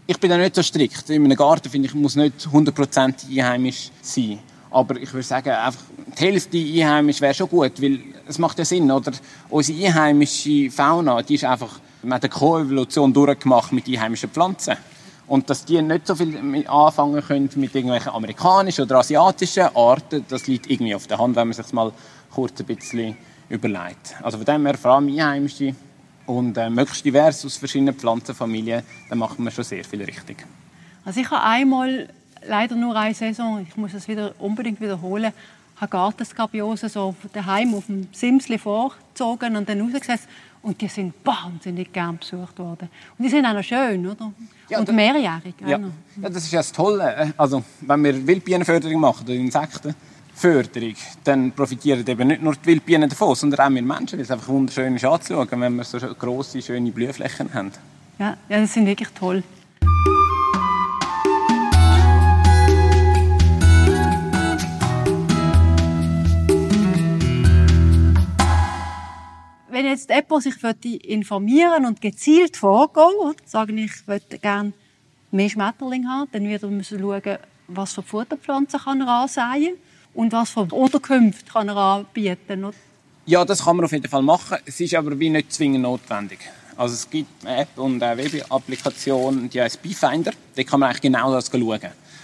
ich 0.07 0.19
bin 0.19 0.29
da 0.29 0.37
nicht 0.37 0.55
so 0.55 0.63
strikt. 0.63 1.09
In 1.11 1.25
einem 1.25 1.37
Garten 1.37 1.71
finde 1.71 1.87
ich, 1.89 1.95
muss 1.95 2.17
nicht 2.17 2.49
100% 2.53 3.31
einheimisch 3.31 3.91
sein. 4.03 4.41
Aber 4.71 4.97
ich 4.97 5.13
würde 5.13 5.27
sagen, 5.27 5.51
einfach 5.51 5.83
die 6.19 6.25
Hälfte 6.25 6.59
einheimisch 6.59 7.21
wäre 7.21 7.35
schon 7.35 7.49
gut, 7.49 7.81
weil 7.81 8.01
es 8.27 8.39
macht 8.39 8.59
ja 8.59 8.65
Sinn, 8.65 8.91
oder? 8.91 9.13
Unsere 9.49 9.87
einheimische 9.87 10.71
Fauna, 10.71 11.23
die 11.23 11.35
ist 11.35 11.45
einfach, 11.45 11.81
man 12.03 12.15
hat 12.15 12.25
eine 12.25 12.31
Koevolution 12.31 13.13
durchgemacht 13.13 13.73
mit 13.73 13.87
einheimischen 13.89 14.31
Pflanzen. 14.31 14.77
Und 15.31 15.49
dass 15.49 15.65
die 15.65 15.81
nicht 15.81 16.09
so 16.09 16.17
viel 16.17 16.67
anfangen 16.67 17.23
können 17.23 17.49
mit 17.55 17.73
irgendwelchen 17.73 18.11
amerikanischen 18.11 18.83
oder 18.83 18.97
asiatischen 18.97 19.69
Arten, 19.77 20.25
das 20.29 20.49
liegt 20.49 20.69
irgendwie 20.69 20.93
auf 20.93 21.07
der 21.07 21.19
Hand, 21.19 21.37
wenn 21.37 21.47
man 21.47 21.53
sich 21.53 21.73
mal 21.73 21.93
kurz 22.35 22.59
ein 22.59 22.67
bisschen 22.67 23.17
überlegt. 23.49 24.17
Also 24.25 24.39
von 24.39 24.45
dem 24.45 24.67
her 24.67 24.77
vor 24.77 24.91
allem 24.91 25.07
einheimische 25.07 25.77
und 26.27 26.59
äh, 26.59 26.69
möglichst 26.69 27.05
divers 27.05 27.45
aus 27.47 27.59
verschiedenen 27.59 27.95
Pflanzenfamilien, 27.95 28.83
dann 29.09 29.19
machen 29.19 29.45
wir 29.45 29.53
schon 29.53 29.63
sehr 29.63 29.85
viel 29.85 30.03
richtig. 30.03 30.45
Also 31.05 31.21
ich 31.21 31.31
habe 31.31 31.45
einmal 31.45 32.09
leider 32.45 32.75
nur 32.75 32.97
eine 32.97 33.15
Saison, 33.15 33.65
ich 33.69 33.77
muss 33.77 33.95
es 33.95 34.09
wieder 34.09 34.35
unbedingt 34.41 34.81
wiederholen, 34.81 35.33
habe 35.77 35.91
Gartenskabiose 35.93 36.89
so 36.89 37.15
daheim 37.33 37.75
auf 37.75 37.87
dem 37.87 38.09
Simsli 38.11 38.59
vorgezogen 38.59 39.55
und 39.55 39.69
dann 39.69 39.81
rausgesetzt. 39.81 40.27
Und 40.63 40.81
die 40.81 40.89
sind 40.89 41.15
wahnsinnig 41.25 41.93
gern 41.93 42.19
besucht 42.19 42.59
worden. 42.59 42.89
Und 43.17 43.25
die 43.25 43.31
sind 43.31 43.47
auch 43.47 43.55
noch 43.55 43.63
schön, 43.63 44.07
oder? 44.07 44.31
Ja, 44.69 44.79
und 44.79 44.93
mehrjährig. 44.93 45.55
Ja. 45.61 45.79
ja. 45.79 46.29
das 46.29 46.45
ist 46.45 46.53
ja 46.53 46.61
das 46.61 46.71
Tolle. 46.71 47.33
Also, 47.37 47.65
wenn 47.81 48.05
wir 48.05 48.27
Wildbienenförderung 48.27 49.01
machen, 49.01 49.25
oder 49.25 49.35
Insektenförderung, 49.35 50.95
dann 51.25 51.53
profitieren 51.53 52.07
eben 52.07 52.29
nicht 52.29 52.43
nur 52.43 52.55
die 52.55 52.67
Wildbienen 52.67 53.09
davon, 53.09 53.35
sondern 53.35 53.61
auch 53.61 53.75
wir 53.75 53.83
Menschen, 53.83 54.19
weil 54.19 54.25
es 54.25 54.31
einfach 54.31 54.49
wunderschön 54.49 54.95
ist 54.95 55.05
anzuschauen, 55.05 55.49
wenn 55.51 55.77
wir 55.77 55.85
so 55.85 55.99
grosse, 55.99 56.61
schöne 56.61 56.91
Blühflächen 56.91 57.53
haben. 57.55 57.73
Ja, 58.19 58.37
ja 58.49 58.61
das 58.61 58.75
sind 58.75 58.87
wirklich 58.87 59.09
toll. 59.19 59.43
Wenn 69.81 69.91
jetzt 69.91 70.11
jemand 70.11 70.43
sich 70.43 71.09
informieren 71.09 71.87
und 71.87 72.03
gezielt 72.03 72.57
vorgehen, 72.57 73.35
sagen 73.47 73.79
ich 73.79 74.07
möchte 74.07 74.39
gerne 74.39 74.73
mehr 75.31 75.49
Schmetterlinge 75.49 76.07
haben, 76.07 76.31
dann 76.33 76.47
wird 76.47 76.63
man 76.63 76.85
schauen, 76.85 77.39
was 77.69 77.95
für 77.95 78.03
Futterpflanzen 78.03 78.79
kann 78.81 79.01
er 79.01 79.09
ansehen 79.09 79.77
und 80.13 80.33
was 80.33 80.51
für 80.51 80.63
Unterkünfte 80.75 81.51
kann 81.51 81.69
er 81.69 81.77
anbieten. 81.77 82.67
Ja, 83.25 83.45
das 83.45 83.65
kann 83.65 83.77
man 83.77 83.87
auf 83.87 83.93
jeden 83.93 84.09
Fall 84.09 84.23
machen. 84.23 84.59
Es 84.67 84.81
ist 84.81 84.95
aber 84.95 85.19
wie 85.19 85.31
nicht 85.31 85.53
zwingend 85.53 85.83
notwendig. 85.83 86.41
Also 86.77 86.95
es 86.95 87.09
gibt 87.09 87.47
eine 87.47 87.63
App 87.63 87.79
und 87.79 88.03
eine 88.03 88.23
Web-Applikation, 88.23 89.49
die 89.49 89.63
heißt 89.63 89.81
Beefinder. 89.83 90.33
Da 90.57 90.63
kann 90.63 90.81
man 90.81 90.91
eigentlich 90.91 91.03
genau 91.03 91.33
das 91.33 91.51
schauen. 91.51 91.81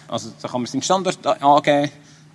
Also 0.09 0.31
da 0.43 0.49
kann 0.49 0.61
man 0.61 0.67
seinen 0.67 0.83
Standort 0.83 1.27
angeben 1.27 1.91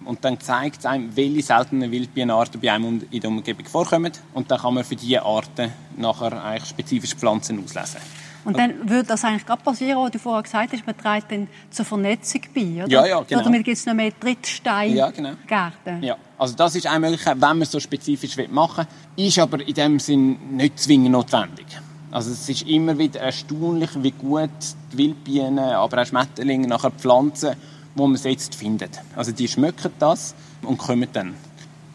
und 0.06 0.24
dann 0.24 0.40
zeigt 0.40 0.80
es 0.80 0.86
einem, 0.86 1.16
welche 1.16 1.42
seltenen 1.42 1.92
Wildbienenarten 1.92 2.60
bei 2.60 2.72
einem 2.72 3.02
in 3.12 3.20
der 3.20 3.30
Umgebung 3.30 3.66
vorkommen. 3.66 4.12
Und 4.34 4.50
dann 4.50 4.60
kann 4.60 4.74
man 4.74 4.84
für 4.84 4.96
diese 4.96 5.24
Arten 5.24 5.72
nachher 5.98 6.44
eigentlich 6.44 6.70
spezifische 6.70 7.16
Pflanzen 7.16 7.64
auslesen. 7.64 8.02
Und 8.44 8.58
dann 8.58 8.90
würde 8.90 9.04
das 9.04 9.24
eigentlich 9.24 9.46
gerade 9.46 9.62
passieren, 9.62 10.00
was 10.00 10.12
du 10.12 10.18
vorher 10.20 10.42
gesagt 10.42 10.74
hast, 10.74 10.86
man 10.86 10.98
trägt 10.98 11.32
dann 11.32 11.48
zur 11.70 11.86
Vernetzung 11.86 12.42
bei, 12.56 12.84
oder? 12.84 12.88
Ja, 12.88 13.06
ja, 13.06 13.22
genau. 13.22 13.42
Oder 13.42 13.44
damit 13.44 13.64
gibt 13.64 13.78
es 13.78 13.86
noch 13.86 13.94
mehr 13.94 14.20
Trittsteingärten. 14.20 15.26
Ja, 15.26 15.72
genau. 15.86 16.02
Ja, 16.02 16.18
also 16.40 16.56
das 16.56 16.76
ist 16.76 16.88
eine 16.88 17.00
Möglichkeit, 17.02 17.36
wenn 17.36 17.50
man 17.50 17.62
es 17.62 17.72
so 17.72 17.80
spezifisch 17.80 18.36
machen 18.50 18.88
will, 19.16 19.28
ist 19.28 19.38
aber 19.38 19.62
in 19.62 19.74
dem 19.74 20.00
Sinn 20.00 20.56
nicht 20.56 20.80
zwingend 20.80 21.12
notwendig. 21.12 21.68
Also 22.10 22.32
es 22.32 22.50
ist 22.50 22.64
immer 22.64 22.98
wieder 22.98 23.22
erstaunlich, 23.22 23.92
wie 23.96 24.12
gut 24.12 24.50
die 24.92 24.98
Wildbienen, 24.98 25.60
aber 25.60 26.02
auch 26.02 26.06
Schmetterlinge 26.06 26.68
nachher 26.68 26.92
Pflanzen, 26.92 27.56
wo 27.96 28.08
man 28.08 28.18
sie 28.18 28.30
jetzt 28.30 28.56
findet. 28.56 29.00
Also 29.16 29.32
die 29.32 29.48
schmecken 29.48 29.92
das 30.00 30.36
und 30.64 30.78
kommen 30.78 31.08
dann. 31.14 31.34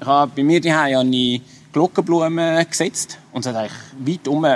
Ich 0.01 0.07
habe 0.07 0.33
bei 0.35 0.43
mir 0.43 0.61
daheim 0.61 0.99
eine 0.99 1.41
Glockenblumen 1.73 2.67
gesetzt 2.69 3.19
und 3.33 3.45
es 3.45 3.53
hat 3.53 3.57
eigentlich 3.57 3.73
weit 3.99 4.29
um 4.29 4.47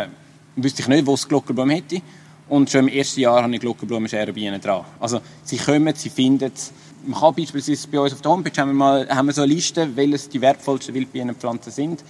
wüsste 0.57 0.83
ich 0.83 0.89
nicht, 0.89 1.07
wo 1.07 1.15
es 1.15 1.27
Glockenblumen 1.27 1.75
hätte. 1.75 2.03
Und 2.49 2.69
schon 2.69 2.89
im 2.89 2.95
ersten 2.95 3.21
Jahr 3.21 3.43
habe 3.43 3.55
ich 3.55 3.61
Glockenblumenschere 3.61 4.33
bei 4.33 4.41
ihnen 4.41 4.61
dran. 4.61 4.85
Also 4.99 5.21
sie 5.45 5.57
kommen, 5.57 5.95
sie 5.95 6.11
finden 6.11 6.51
es. 6.55 6.73
Man 7.07 7.19
kann 7.19 7.35
beispielsweise 7.35 7.89
bei 7.89 8.01
uns 8.01 8.13
auf 8.13 8.21
der 8.21 8.31
Homepage 8.31 8.61
haben 8.61 8.71
wir, 8.71 8.75
mal, 8.75 9.09
haben 9.09 9.27
wir 9.27 9.33
so 9.33 9.43
eine 9.43 9.55
Liste, 9.55 9.89
welches 9.97 10.29
die 10.29 10.41
wertvollsten 10.41 10.95
Wildbienenpflanzen 10.95 11.73
sind. 11.73 12.05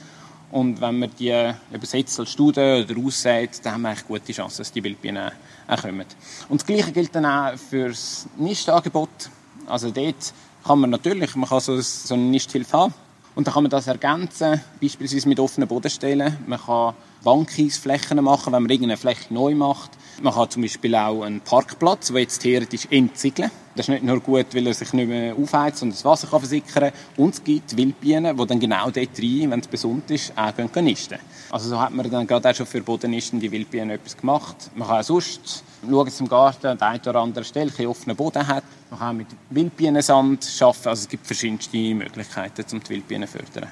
Und 0.50 0.80
wenn 0.80 0.98
man 0.98 1.10
die 1.18 1.52
übersetzt 1.72 2.18
als 2.18 2.32
Studie 2.32 2.84
oder 2.84 2.96
aussät, 3.06 3.60
dann 3.62 3.74
haben 3.74 3.82
wir 3.82 3.90
eigentlich 3.90 4.06
gute 4.06 4.32
Chancen, 4.32 4.58
dass 4.58 4.72
die 4.72 4.82
Wildbienen 4.82 5.30
auch 5.68 5.82
kommen. 5.82 6.06
Und 6.48 6.60
das 6.60 6.66
Gleiche 6.66 6.90
gilt 6.90 7.14
dann 7.14 7.26
auch 7.26 7.56
für 7.56 7.88
das 7.88 8.26
Nistangebot. 8.36 9.30
Also 9.66 9.90
dort 9.90 10.32
kann 10.64 10.80
man 10.80 10.90
natürlich, 10.90 11.36
man 11.36 11.48
kann 11.48 11.60
so, 11.60 11.80
so 11.80 12.14
eine 12.14 12.24
Nisthilfe 12.24 12.76
haben. 12.76 12.94
Und 13.36 13.46
dann 13.46 13.54
kann 13.54 13.62
man 13.62 13.70
das 13.70 13.86
ergänzen, 13.86 14.60
beispielsweise 14.80 15.28
mit 15.28 15.38
offenen 15.38 15.68
Bodenstellen. 15.68 16.36
Man 16.46 16.60
kann 16.60 16.94
Bankkiesflächen 17.22 18.22
machen, 18.24 18.52
wenn 18.52 18.62
man 18.62 18.70
irgendeine 18.70 18.96
Fläche 18.96 19.32
neu 19.32 19.54
macht. 19.54 19.92
Man 20.22 20.34
kann 20.34 20.50
zum 20.50 20.62
Beispiel 20.62 20.94
auch 20.94 21.22
einen 21.22 21.40
Parkplatz, 21.40 22.08
der 22.08 22.20
jetzt 22.20 22.40
theoretisch 22.40 22.86
entziegeln. 22.90 23.50
Das 23.74 23.86
ist 23.86 23.88
nicht 23.88 24.04
nur 24.04 24.20
gut, 24.20 24.54
weil 24.54 24.66
er 24.66 24.74
sich 24.74 24.92
nicht 24.92 25.08
mehr 25.08 25.34
aufheizt 25.34 25.82
und 25.82 25.92
das 25.92 26.04
Wasser 26.04 26.26
kann 26.26 26.40
versickern 26.40 26.92
Und 27.16 27.34
es 27.34 27.42
gibt 27.42 27.74
Wildbienen, 27.76 28.36
die 28.36 28.46
dann 28.46 28.60
genau 28.60 28.90
dort 28.90 28.96
rein, 28.96 29.50
wenn 29.50 29.60
es 29.60 29.66
besund 29.66 30.10
ist, 30.10 30.36
auch 30.36 30.54
gehen 30.54 30.84
nisten. 30.84 31.18
Also 31.50 31.70
so 31.70 31.80
hat 31.80 31.92
man 31.92 32.10
dann 32.10 32.26
gerade 32.26 32.50
auch 32.50 32.54
schon 32.54 32.66
für 32.66 32.82
Bodennisten 32.82 33.40
die 33.40 33.50
Wildbienen 33.50 33.90
etwas 33.90 34.16
gemacht. 34.16 34.70
Man 34.74 34.88
kann 34.88 35.00
auch 35.00 35.04
sonst 35.04 35.64
schauen, 35.88 36.12
im 36.18 36.28
Garten 36.28 36.66
an 36.66 36.78
der 36.78 36.88
einen 36.88 37.00
oder 37.00 37.20
anderen 37.20 37.44
Stelle 37.44 37.72
ein 37.78 37.86
offenen 37.86 38.16
Boden 38.16 38.46
hat. 38.46 38.64
Man 38.90 38.98
kann 38.98 39.08
auch 39.08 39.18
mit 39.18 39.28
Wildbienensand 39.48 40.46
arbeiten. 40.60 40.88
Also 40.88 41.02
es 41.02 41.08
gibt 41.08 41.26
verschiedenste 41.26 41.78
Möglichkeiten, 41.94 42.64
um 42.72 42.82
die 42.82 42.90
Wildbienen 42.90 43.28
zu 43.28 43.38
fördern. 43.38 43.70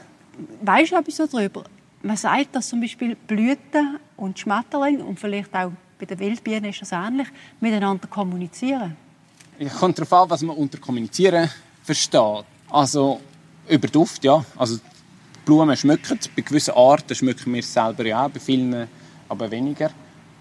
Weißt 0.62 0.92
du 0.92 0.96
etwas 0.96 1.30
darüber? 1.30 1.64
Man 2.02 2.16
sagt, 2.16 2.54
dass 2.54 2.68
zum 2.68 2.80
Beispiel 2.80 3.16
Blüten 3.16 3.98
und 4.16 4.38
Schmetterlinge 4.38 5.04
und 5.04 5.18
vielleicht 5.18 5.52
auch 5.54 5.72
bei 5.98 6.06
den 6.06 6.18
Wildbienen 6.18 6.66
ist 6.66 6.80
das 6.80 6.92
ähnlich, 6.92 7.28
miteinander 7.60 8.06
kommunizieren. 8.06 8.96
Es 9.58 9.74
kommt 9.74 9.98
darauf 9.98 10.12
an, 10.12 10.30
was 10.30 10.42
man 10.42 10.56
unter 10.56 10.78
Kommunizieren 10.78 11.50
versteht. 11.82 12.44
Also 12.70 13.20
über 13.68 13.88
Duft, 13.88 14.22
ja. 14.24 14.44
Also 14.56 14.78
Blumen 15.44 15.76
schmecken. 15.76 16.18
Bei 16.36 16.42
gewissen 16.42 16.74
Arten 16.74 17.14
schmecken 17.14 17.52
wir 17.52 17.60
es 17.60 17.72
selber 17.72 18.06
ja 18.06 18.24
auch, 18.24 18.30
bei 18.30 18.38
vielen 18.38 18.86
aber 19.28 19.50
weniger. 19.50 19.90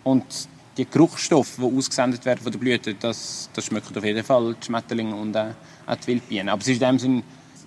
Und 0.04 0.48
die 0.78 0.86
Geruchsstoffe, 0.86 1.56
die 1.58 1.64
ausgesendet 1.64 2.24
werden 2.26 2.42
von 2.42 2.52
der 2.52 2.60
Blüte, 2.60 2.94
das, 2.94 3.50
das 3.54 3.66
schmeckt 3.66 3.98
auf 3.98 4.04
jeden 4.04 4.24
Fall 4.24 4.54
die 4.54 4.66
Schmetterlinge 4.66 5.16
und 5.16 5.36
auch 5.36 5.96
die 5.96 6.08
Wildbienen. 6.08 6.50
Aber 6.50 6.62
es 6.62 6.68
ist 6.68 6.82
in 6.82 6.88
dem 6.88 7.00
Sinn, 7.00 7.24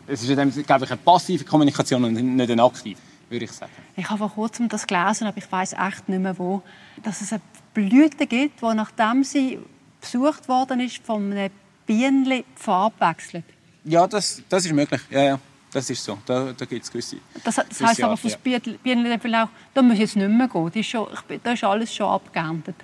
es 0.06 0.22
ist 0.22 0.30
in 0.30 0.36
dem 0.36 0.50
Sinn, 0.52 0.64
glaube 0.64 0.84
ich, 0.84 0.90
eine 0.90 1.00
passive 1.00 1.44
Kommunikation 1.44 2.04
und 2.04 2.12
nicht 2.12 2.50
eine 2.50 2.62
aktive 2.62 3.00
würde 3.30 3.44
ich 3.44 3.52
sagen. 3.52 3.72
Ich 3.96 4.08
habe 4.10 4.18
vor 4.18 4.30
kurzem 4.30 4.68
das 4.68 4.86
gelesen, 4.86 5.26
aber 5.26 5.38
ich 5.38 5.50
weiß 5.50 5.74
echt 5.74 6.08
nicht 6.08 6.20
mehr 6.20 6.36
wo, 6.38 6.62
dass 7.02 7.20
es 7.20 7.32
eine 7.32 7.40
Blüte 7.74 8.26
gibt, 8.26 8.62
die 8.62 8.74
nachdem 8.74 9.24
sie 9.24 9.58
besucht 10.00 10.48
worden 10.48 10.80
ist, 10.80 10.98
von 11.04 11.32
einem 11.32 11.50
Bienenli 11.86 12.44
die 12.56 12.62
Farbe 12.62 12.94
wechselt. 13.00 13.44
Ja, 13.84 14.06
das, 14.06 14.42
das 14.48 14.64
ist 14.64 14.72
möglich. 14.72 15.00
Ja, 15.10 15.22
ja. 15.22 15.40
Das 15.72 15.88
ist 15.88 16.02
so. 16.02 16.18
Da, 16.26 16.52
da 16.52 16.64
gibt 16.64 16.84
es 16.84 16.90
gewisse. 16.90 17.16
Das, 17.44 17.54
das 17.54 17.80
heisst 17.80 18.02
aber 18.02 18.16
für 18.16 18.28
das 18.28 18.38
Bienenli 18.82 19.14
auch, 19.36 19.48
da 19.72 19.82
muss 19.82 19.94
ich 19.94 20.00
jetzt 20.00 20.16
nicht 20.16 20.28
mehr 20.28 20.48
gehen. 20.48 20.70
Da 20.72 20.80
ist, 20.80 20.86
schon, 20.86 21.06
da 21.42 21.52
ist 21.52 21.64
alles 21.64 21.94
schon 21.94 22.08
abgeerntet. 22.08 22.74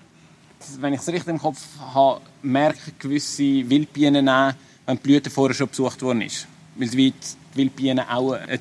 Wenn 0.79 0.95
ich 0.95 1.01
es 1.01 1.09
richtig 1.09 1.29
im 1.29 1.39
Kopf 1.39 1.61
habe, 1.95 2.21
merken 2.43 2.93
gewisse 2.99 3.69
Wildbienen 3.69 4.29
auch, 4.29 4.53
wenn 4.87 4.97
die 4.97 5.03
Blüte 5.03 5.31
vorher 5.31 5.55
schon 5.55 5.69
besucht 5.69 6.01
worden 6.03 6.23
ist. 6.23 6.47
Weil 6.77 6.89
die 6.89 7.13
Wildbienen 7.55 8.09
auch 8.09 8.33
eine 8.33 8.61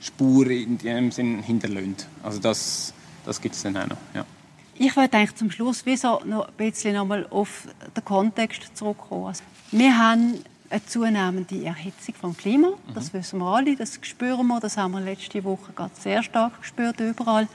Spur 0.00 0.50
in 0.50 0.78
dem 0.78 1.10
Sinn 1.10 1.42
hinterlassen. 1.42 1.96
Also 2.22 2.38
das, 2.40 2.92
das 3.24 3.40
gibt 3.40 3.54
es 3.54 3.62
dann 3.62 3.76
auch 3.76 3.86
noch. 3.86 3.96
Ja. 4.14 4.26
Ich 4.74 4.96
wollte 4.96 5.18
eigentlich 5.18 5.34
zum 5.36 5.50
Schluss 5.50 5.82
wieso 5.84 6.20
noch 6.24 6.48
ein 6.48 6.54
bisschen 6.56 6.94
noch 6.94 7.06
mal 7.06 7.26
auf 7.30 7.68
den 7.94 8.04
Kontext 8.04 8.76
zurückkommen. 8.76 9.26
Also, 9.26 9.42
wir 9.70 9.96
haben 9.96 10.42
eine 10.70 10.86
zunehmende 10.86 11.64
Erhitzung 11.64 12.14
vom 12.14 12.36
Klima. 12.36 12.68
Mhm. 12.68 12.94
Das 12.94 13.12
wissen 13.12 13.38
wir 13.38 13.46
alle, 13.46 13.76
das 13.76 13.98
spüren 14.02 14.46
wir. 14.46 14.60
Das 14.60 14.76
haben 14.76 14.92
wir 14.92 15.00
letzte 15.00 15.44
Woche 15.44 15.72
gerade 15.72 15.92
sehr 15.98 16.22
stark 16.22 16.60
gespürt 16.60 16.98
überall. 17.00 17.46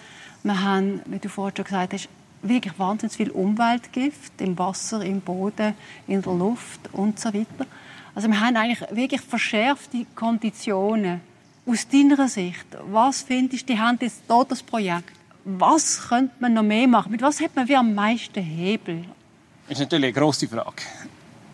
Wir 0.44 0.64
haben, 0.64 1.02
wie 1.08 1.20
du 1.20 1.28
vorhin 1.28 1.56
schon 1.58 1.66
gesagt 1.66 1.94
hast, 1.94 2.10
wirklich 2.44 2.78
wahnsinnig 2.78 3.18
viel 3.18 3.32
Umweltgift 3.32 4.40
im 4.40 4.58
Wasser, 4.58 5.04
im 5.04 5.22
Boden, 5.22 5.74
in 6.08 6.22
der 6.22 6.34
Luft 6.34 6.82
und 6.94 7.20
so 7.20 7.34
weiter. 7.34 7.66
Also 8.14 8.28
wir 8.30 8.40
haben 8.40 8.56
eigentlich 8.56 8.82
wirklich 8.92 9.22
verschärfte 9.22 10.06
Konditionen 10.16 11.22
aus 11.66 11.88
deiner 11.88 12.28
Sicht, 12.28 12.66
was 12.90 13.24
findest 13.24 13.68
du, 13.68 13.74
die 13.74 13.80
haben 13.80 13.98
jetzt 14.00 14.22
hier 14.28 14.46
das 14.48 14.64
Projekt. 14.64 15.17
Was 15.50 16.10
könnte 16.10 16.36
man 16.40 16.56
noch 16.56 16.64
mehr 16.64 16.90
machen? 16.90 17.10
Mit 17.10 17.22
was 17.22 17.40
hat 17.40 17.56
man 17.56 17.70
wie 17.70 17.76
am 17.78 17.96
meisten 17.96 18.44
Hebel? 18.44 19.06
Das 19.70 19.78
ist 19.78 19.86
natürlich 19.86 20.14
eine 20.14 20.22
grosse 20.22 20.46
Frage. 20.46 20.84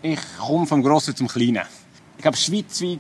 Ich 0.02 0.20
komme 0.40 0.66
vom 0.66 0.82
Grossen 0.82 1.16
zum 1.16 1.28
Kleinen. 1.28 1.62
Ich 2.18 2.24
glaube, 2.24 2.36
schweizweit 2.36 3.00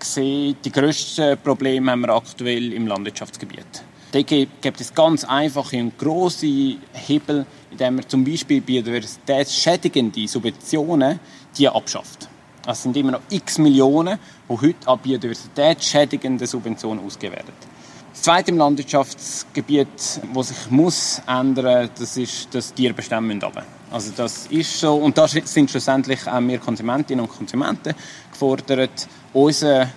gesehen, 0.00 0.56
die 0.64 0.72
grössten 0.72 1.38
Probleme 1.38 1.92
haben 1.92 2.00
wir 2.00 2.08
aktuell 2.08 2.72
im 2.72 2.88
Landwirtschaftsgebiet. 2.88 3.84
Da 4.10 4.20
gibt 4.20 4.80
es 4.80 4.92
ganz 4.92 5.22
einfache 5.22 5.78
und 5.78 5.96
grosse 5.96 6.76
Hebel, 6.92 7.46
indem 7.70 7.94
man 7.94 8.08
zum 8.08 8.24
Beispiel 8.24 8.60
biodiversitätsschädigende 8.62 10.26
Subventionen 10.26 11.20
die 11.56 11.68
abschafft. 11.68 12.28
Es 12.66 12.82
sind 12.82 12.96
immer 12.96 13.12
noch 13.12 13.20
x 13.30 13.58
Millionen, 13.58 14.18
die 14.48 14.52
heute 14.52 14.88
an 14.88 14.98
biodiversitätsschädigenden 14.98 16.48
Subventionen 16.48 17.04
ausgegeben 17.04 17.36
werden. 17.36 17.76
Das 18.16 18.22
zweite 18.22 18.50
im 18.50 18.56
Landwirtschaftsgebiet, 18.56 19.86
was 20.32 20.48
sich 20.48 20.70
muss 20.70 21.20
ändern, 21.28 21.90
das 21.96 22.16
ist, 22.16 22.52
dass 22.52 22.72
Tierbestände 22.72 23.44
runter. 23.44 23.62
Also 23.92 24.10
das 24.16 24.46
ist 24.46 24.80
so 24.80 24.94
und 24.94 25.16
da 25.18 25.28
sind 25.28 25.70
schlussendlich 25.70 26.26
auch 26.26 26.40
wir 26.40 26.58
Konsumentinnen 26.58 27.24
und 27.24 27.30
Konsumenten 27.30 27.94
gefordert, 28.32 29.06
unseren 29.34 29.92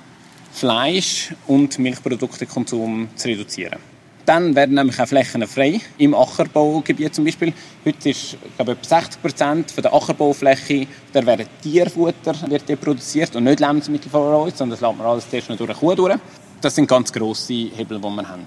Fleisch- 0.52 1.34
und 1.48 1.80
Milchproduktekonsum 1.80 3.08
zu 3.16 3.28
reduzieren. 3.30 3.80
Dann 4.26 4.54
werden 4.54 4.76
nämlich 4.76 5.00
auch 5.00 5.08
Flächen 5.08 5.48
frei, 5.48 5.80
im 5.98 6.14
Ackerbaugebiet 6.14 7.16
zum 7.16 7.24
Beispiel. 7.24 7.54
Heute 7.86 8.10
ist 8.10 8.38
glaube 8.58 8.74
ich, 8.74 8.80
etwa 8.80 9.00
60 9.00 9.22
Prozent 9.22 9.74
der 9.78 9.94
Ackerbaufläche, 9.94 10.86
da 11.14 11.26
werden 11.26 11.48
Tierfutter 11.64 12.36
wird 12.50 12.82
produziert 12.82 13.36
und 13.38 13.46
nicht 13.46 13.62
Lebensmittel 13.62 14.12
von 14.12 14.36
uns, 14.36 14.58
sondern 14.58 14.78
das 14.78 14.88
lässt 14.88 14.98
man 14.98 15.08
alles 15.08 15.26
erst 15.32 15.50
noch 15.50 15.58
durch 15.58 15.70
eine 15.70 15.80
Kuh 15.80 15.96
durch. 15.96 16.20
Das 16.62 16.76
sind 16.76 16.88
ganz 16.88 17.14
grosse 17.14 17.54
Hebel, 17.54 18.00
die 18.00 18.10
wir 18.10 18.28
haben. 18.28 18.46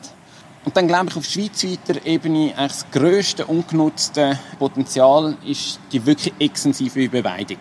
Und 0.64 0.76
dann 0.76 0.86
glaube 0.86 1.08
ich, 1.08 1.16
auf 1.16 1.24
schweizweiter 1.24 2.04
Ebene 2.06 2.52
eigentlich 2.56 2.68
das 2.68 2.86
grösste 2.92 3.46
ungenutzte 3.46 4.38
Potenzial 4.58 5.36
ist 5.44 5.80
die 5.90 6.04
wirklich 6.04 6.34
extensive 6.38 7.08
Beweidung. 7.08 7.58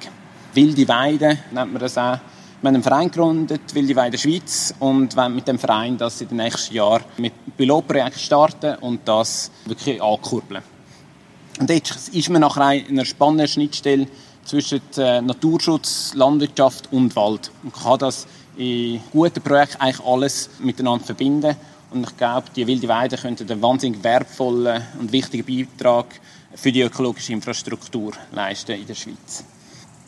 Wilde 0.54 0.88
Weide 0.88 1.38
nennt 1.52 1.72
man 1.72 1.80
das 1.80 1.98
auch. 1.98 2.20
Wir 2.62 2.68
haben 2.68 2.76
einen 2.76 2.84
Verein 2.84 3.10
gegründet, 3.10 3.74
Wilde 3.74 3.96
Weide 3.96 4.18
Schweiz, 4.20 4.76
und 4.78 5.16
wollen 5.16 5.34
mit 5.34 5.48
dem 5.48 5.58
Verein 5.58 5.98
das 5.98 6.22
in 6.22 6.28
den 6.28 6.38
nächsten 6.38 6.76
Jahren 6.76 7.04
mit 7.18 7.34
Pilotprojekten 7.58 8.20
starten 8.20 8.76
und 8.82 9.08
das 9.08 9.50
wirklich 9.66 10.00
ankurbeln. 10.04 10.62
Und 11.60 11.70
jetzt 11.70 12.10
ist 12.10 12.30
man 12.30 12.42
nachher 12.42 12.74
in 12.74 13.00
einer 13.00 13.06
spannenden 13.06 13.48
Schnittstelle 13.48 14.08
zwischen 14.46 14.82
äh, 14.98 15.22
Naturschutz, 15.22 16.14
Landwirtschaft 16.14 16.92
und 16.92 17.16
Wald. 17.16 17.52
Man 17.64 17.74
kann 17.74 18.00
das 18.00 18.28
in 18.62 19.02
guten 19.12 19.41
Projekten 19.41 19.82
eigentlich 19.82 20.06
alles 20.06 20.50
miteinander 20.60 21.04
verbinden. 21.04 21.56
Und 21.91 22.04
ich 22.04 22.15
glaube, 22.15 22.47
die 22.56 22.65
wilde 22.67 22.88
Weide 22.88 23.17
könnte 23.17 23.43
einen 23.43 23.62
wahnsinnig 23.62 24.04
wertvollen 24.04 24.82
und 25.00 25.12
wichtigen 25.12 25.45
Beitrag 25.45 26.06
für 26.54 26.71
die 26.71 26.82
ökologische 26.82 27.34
Infrastruktur 27.34 28.13
leisten 28.32 28.80
in 28.80 28.86
der 28.86 28.93
Schweiz. 28.93 29.43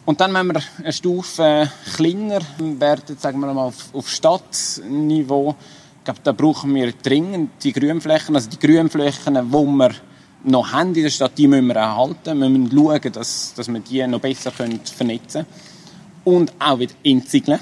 Und 0.05 0.21
dann, 0.21 0.33
wenn 0.33 0.47
wir 0.47 0.61
eine 0.77 0.93
Stufe 0.93 1.71
kleiner 1.95 2.41
werden, 2.59 3.17
sagen 3.17 3.39
wir 3.39 3.53
mal 3.53 3.67
auf, 3.67 3.93
auf 3.93 4.09
Stadtniveau, 4.09 5.55
ich 5.99 6.03
glaube, 6.03 6.19
da 6.23 6.31
brauchen 6.33 6.75
wir 6.75 6.91
dringend 6.91 7.63
die 7.63 7.71
Grünflächen, 7.71 8.35
also 8.35 8.49
die 8.49 8.59
Grünflächen, 8.59 9.35
die 9.35 9.51
wir 9.51 9.91
noch 10.43 10.71
haben 10.73 10.93
in 10.93 11.03
der 11.03 11.09
Stadt, 11.09 11.37
die 11.37 11.47
müssen 11.47 11.67
wir 11.67 11.77
erhalten. 11.77 12.39
Wir 12.39 12.49
müssen 12.49 12.69
schauen, 12.71 13.11
dass, 13.13 13.53
dass 13.55 13.67
wir 13.69 13.79
die 13.79 14.05
noch 14.05 14.19
besser 14.19 14.51
vernetzen 14.51 14.97
können. 14.97 15.45
Und 16.25 16.53
auch 16.59 16.79
wieder 16.79 16.93
entsiegeln. 17.03 17.59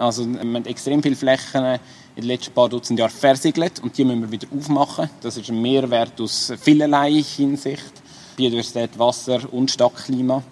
Also, 0.00 0.26
wir 0.26 0.40
haben 0.40 0.64
extrem 0.64 1.02
viele 1.02 1.16
Flächen 1.16 1.64
in 1.64 1.78
den 2.16 2.24
letzten 2.24 2.52
paar 2.52 2.68
Dutzend 2.68 2.98
Jahren 2.98 3.10
versiegelt 3.10 3.80
und 3.80 3.96
die 3.96 4.04
müssen 4.04 4.22
wir 4.22 4.30
wieder 4.32 4.48
aufmachen. 4.56 5.10
Das 5.20 5.36
ist 5.36 5.48
ein 5.48 5.60
Mehrwert 5.60 6.20
aus 6.20 6.52
vielerlei 6.60 7.22
Hinsicht. 7.22 7.92
Biodiversität, 8.36 8.98
Wasser 8.98 9.40
und 9.52 9.70
Stadtklima 9.70 10.42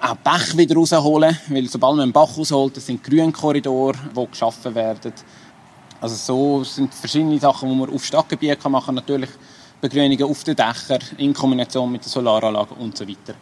auch 0.00 0.16
Bach 0.16 0.56
wieder 0.56 0.74
rausholen, 0.74 1.36
weil 1.48 1.68
sobald 1.68 1.96
man 1.96 2.02
einen 2.04 2.12
Bach 2.12 2.36
rausholt, 2.36 2.76
das 2.76 2.86
sind 2.86 3.02
Grünkorridore, 3.02 3.96
die 4.14 4.26
geschaffen 4.26 4.74
werden. 4.74 5.12
Also 6.00 6.14
so 6.14 6.64
sind 6.64 6.94
verschiedene 6.94 7.38
Sachen, 7.38 7.70
die 7.70 7.74
man 7.74 7.90
auf 7.90 8.04
Stadtgebiet 8.04 8.62
machen 8.68 8.86
kann. 8.86 8.94
Natürlich 8.96 9.30
Begrünungen 9.80 10.24
auf 10.24 10.44
den 10.44 10.56
Dächern 10.56 11.00
in 11.16 11.32
Kombination 11.32 11.90
mit 11.90 12.04
der 12.04 12.10
Solaranlage 12.10 12.74
und 12.74 12.96
so 12.96 13.08
weiter. 13.08 13.34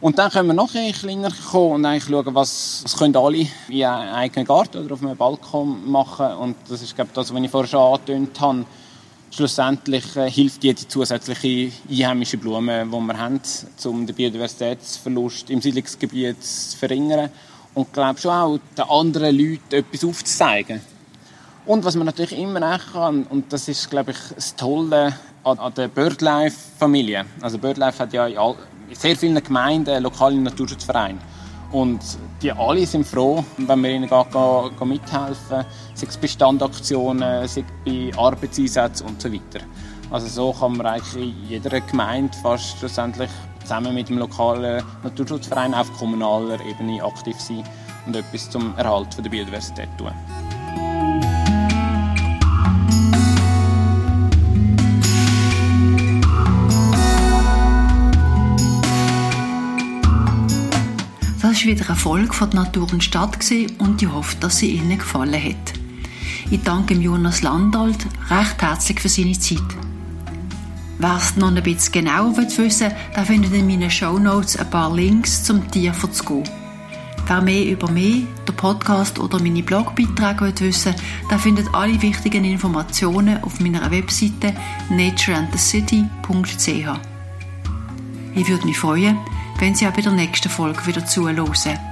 Und 0.00 0.18
dann 0.18 0.30
können 0.30 0.48
wir 0.48 0.54
noch 0.54 0.74
ein 0.74 0.92
kleiner 0.92 1.30
kommen 1.50 1.72
und 1.72 1.84
eigentlich 1.86 2.04
schauen, 2.04 2.34
was, 2.34 2.80
was 2.84 2.96
können 2.96 3.16
alle 3.16 3.46
in 3.68 3.84
einem 3.84 4.14
eigenen 4.14 4.46
Garten 4.46 4.84
oder 4.84 4.94
auf 4.94 5.02
einem 5.02 5.16
Balkon 5.16 5.90
machen. 5.90 6.26
Und 6.36 6.56
das 6.68 6.82
ist, 6.82 6.94
glaube 6.94 7.08
ich, 7.08 7.14
das, 7.14 7.32
was 7.32 7.42
ich 7.42 7.50
vorher 7.50 7.68
schon 7.68 7.80
angetönt 7.80 8.40
habe 8.40 8.66
schlussendlich 9.36 10.16
äh, 10.16 10.30
hilft 10.30 10.64
jede 10.64 10.88
zusätzliche 10.88 11.70
einheimische 11.90 12.38
Blume, 12.38 12.86
die 12.86 12.90
wir 12.90 13.18
haben, 13.18 13.40
um 13.84 14.06
den 14.06 14.16
Biodiversitätsverlust 14.16 15.50
im 15.50 15.60
Siedlungsgebiet 15.60 16.42
zu 16.42 16.76
verringern 16.76 17.30
und 17.74 17.92
glaube 17.92 18.18
schon 18.18 18.30
auch 18.30 18.58
den 18.76 18.84
anderen 18.84 19.36
Leuten 19.36 19.74
etwas 19.74 20.04
aufzuzeigen. 20.04 20.80
Und 21.66 21.84
was 21.84 21.96
man 21.96 22.06
natürlich 22.06 22.38
immer 22.38 22.62
auch 22.74 22.92
kann, 22.92 23.24
und 23.24 23.52
das 23.52 23.68
ist, 23.68 23.90
glaube 23.90 24.12
ich, 24.12 24.18
das 24.34 24.54
Tolle 24.54 25.14
an, 25.44 25.58
an 25.58 25.74
der 25.74 25.88
BirdLife-Familie. 25.88 27.26
Also 27.40 27.58
BirdLife 27.58 27.98
hat 27.98 28.12
ja 28.12 28.26
in, 28.28 28.38
all, 28.38 28.56
in 28.88 28.94
sehr 28.94 29.16
vielen 29.16 29.42
Gemeinden 29.42 30.02
lokale 30.02 30.36
Naturschutzvereine. 30.36 31.18
Und 31.72 32.00
die 32.42 32.52
alle 32.52 32.86
sind 32.86 33.06
froh, 33.06 33.44
wenn 33.56 33.80
wir 33.82 33.90
ihnen 33.90 34.08
gehen, 34.08 34.24
gehen, 34.32 34.88
mithelfen, 34.88 35.64
sei 35.94 36.06
es 36.06 36.16
bei 36.16 36.28
Standaktionen, 36.28 37.48
sei 37.48 37.60
es 37.60 37.64
bei 37.84 38.18
Arbeitseinsätzen 38.18 39.06
und 39.06 39.20
so 39.20 39.32
weiter. 39.32 39.64
Also 40.10 40.28
so 40.28 40.58
kann 40.58 40.76
man 40.76 40.86
eigentlich 40.86 41.16
in 41.16 41.48
jeder 41.48 41.80
Gemeinde 41.80 42.36
fast 42.40 42.78
schlussendlich 42.78 43.30
zusammen 43.62 43.94
mit 43.94 44.08
dem 44.08 44.18
lokalen 44.18 44.84
Naturschutzverein 45.02 45.74
auf 45.74 45.92
kommunaler 45.98 46.60
Ebene 46.60 47.02
aktiv 47.02 47.38
sein 47.40 47.64
und 48.06 48.14
etwas 48.14 48.48
zum 48.48 48.76
Erhalt 48.76 49.08
der 49.18 49.28
Biodiversität 49.28 49.88
tun. 49.98 50.12
War 61.64 61.72
wieder 61.72 61.86
eine 61.86 61.96
Folge 61.96 62.32
von 62.32 62.50
Natur 62.50 62.92
und 62.92 63.02
Stadt 63.02 63.38
und 63.78 64.02
ich 64.02 64.10
hoffe, 64.10 64.36
dass 64.40 64.58
sie 64.58 64.72
Ihnen 64.72 64.98
gefallen 64.98 65.32
hat. 65.32 65.72
Ich 66.50 66.60
danke 66.62 66.94
Jonas 66.94 67.42
Landalt 67.42 68.06
recht 68.28 68.60
herzlich 68.60 69.00
für 69.00 69.08
seine 69.08 69.38
Zeit. 69.38 69.62
Wer 70.98 71.16
es 71.16 71.36
noch 71.36 71.48
ein 71.48 71.62
bisschen 71.62 71.92
genauer 71.92 72.36
wissen 72.36 72.80
will, 72.80 72.94
da 73.14 73.24
findet 73.24 73.54
in 73.54 73.66
meinen 73.66 73.90
Show 73.90 74.18
Notes 74.18 74.56
ein 74.56 74.68
paar 74.68 74.94
Links 74.94 75.44
zum 75.44 75.70
Tier 75.70 75.94
zu 75.94 76.24
gehen. 76.24 76.44
Wer 77.26 77.40
mehr 77.40 77.64
über 77.64 77.90
mich, 77.90 78.24
den 78.46 78.56
Podcast 78.56 79.18
oder 79.18 79.40
meine 79.40 79.62
Blogbeiträge 79.62 80.60
wissen 80.60 80.92
will, 80.92 81.00
der 81.30 81.38
findet 81.38 81.74
alle 81.74 82.02
wichtigen 82.02 82.44
Informationen 82.44 83.42
auf 83.42 83.60
meiner 83.60 83.90
Webseite 83.90 84.54
natureandthecity.ch. 84.90 87.00
Ich 88.34 88.48
würde 88.48 88.66
mich 88.66 88.78
freuen, 88.78 89.16
wenn 89.58 89.74
Sie 89.74 89.86
auch 89.86 89.92
bei 89.92 90.02
der 90.02 90.12
nächsten 90.12 90.48
Folge 90.48 90.86
wieder 90.86 91.04
zuhören. 91.04 91.85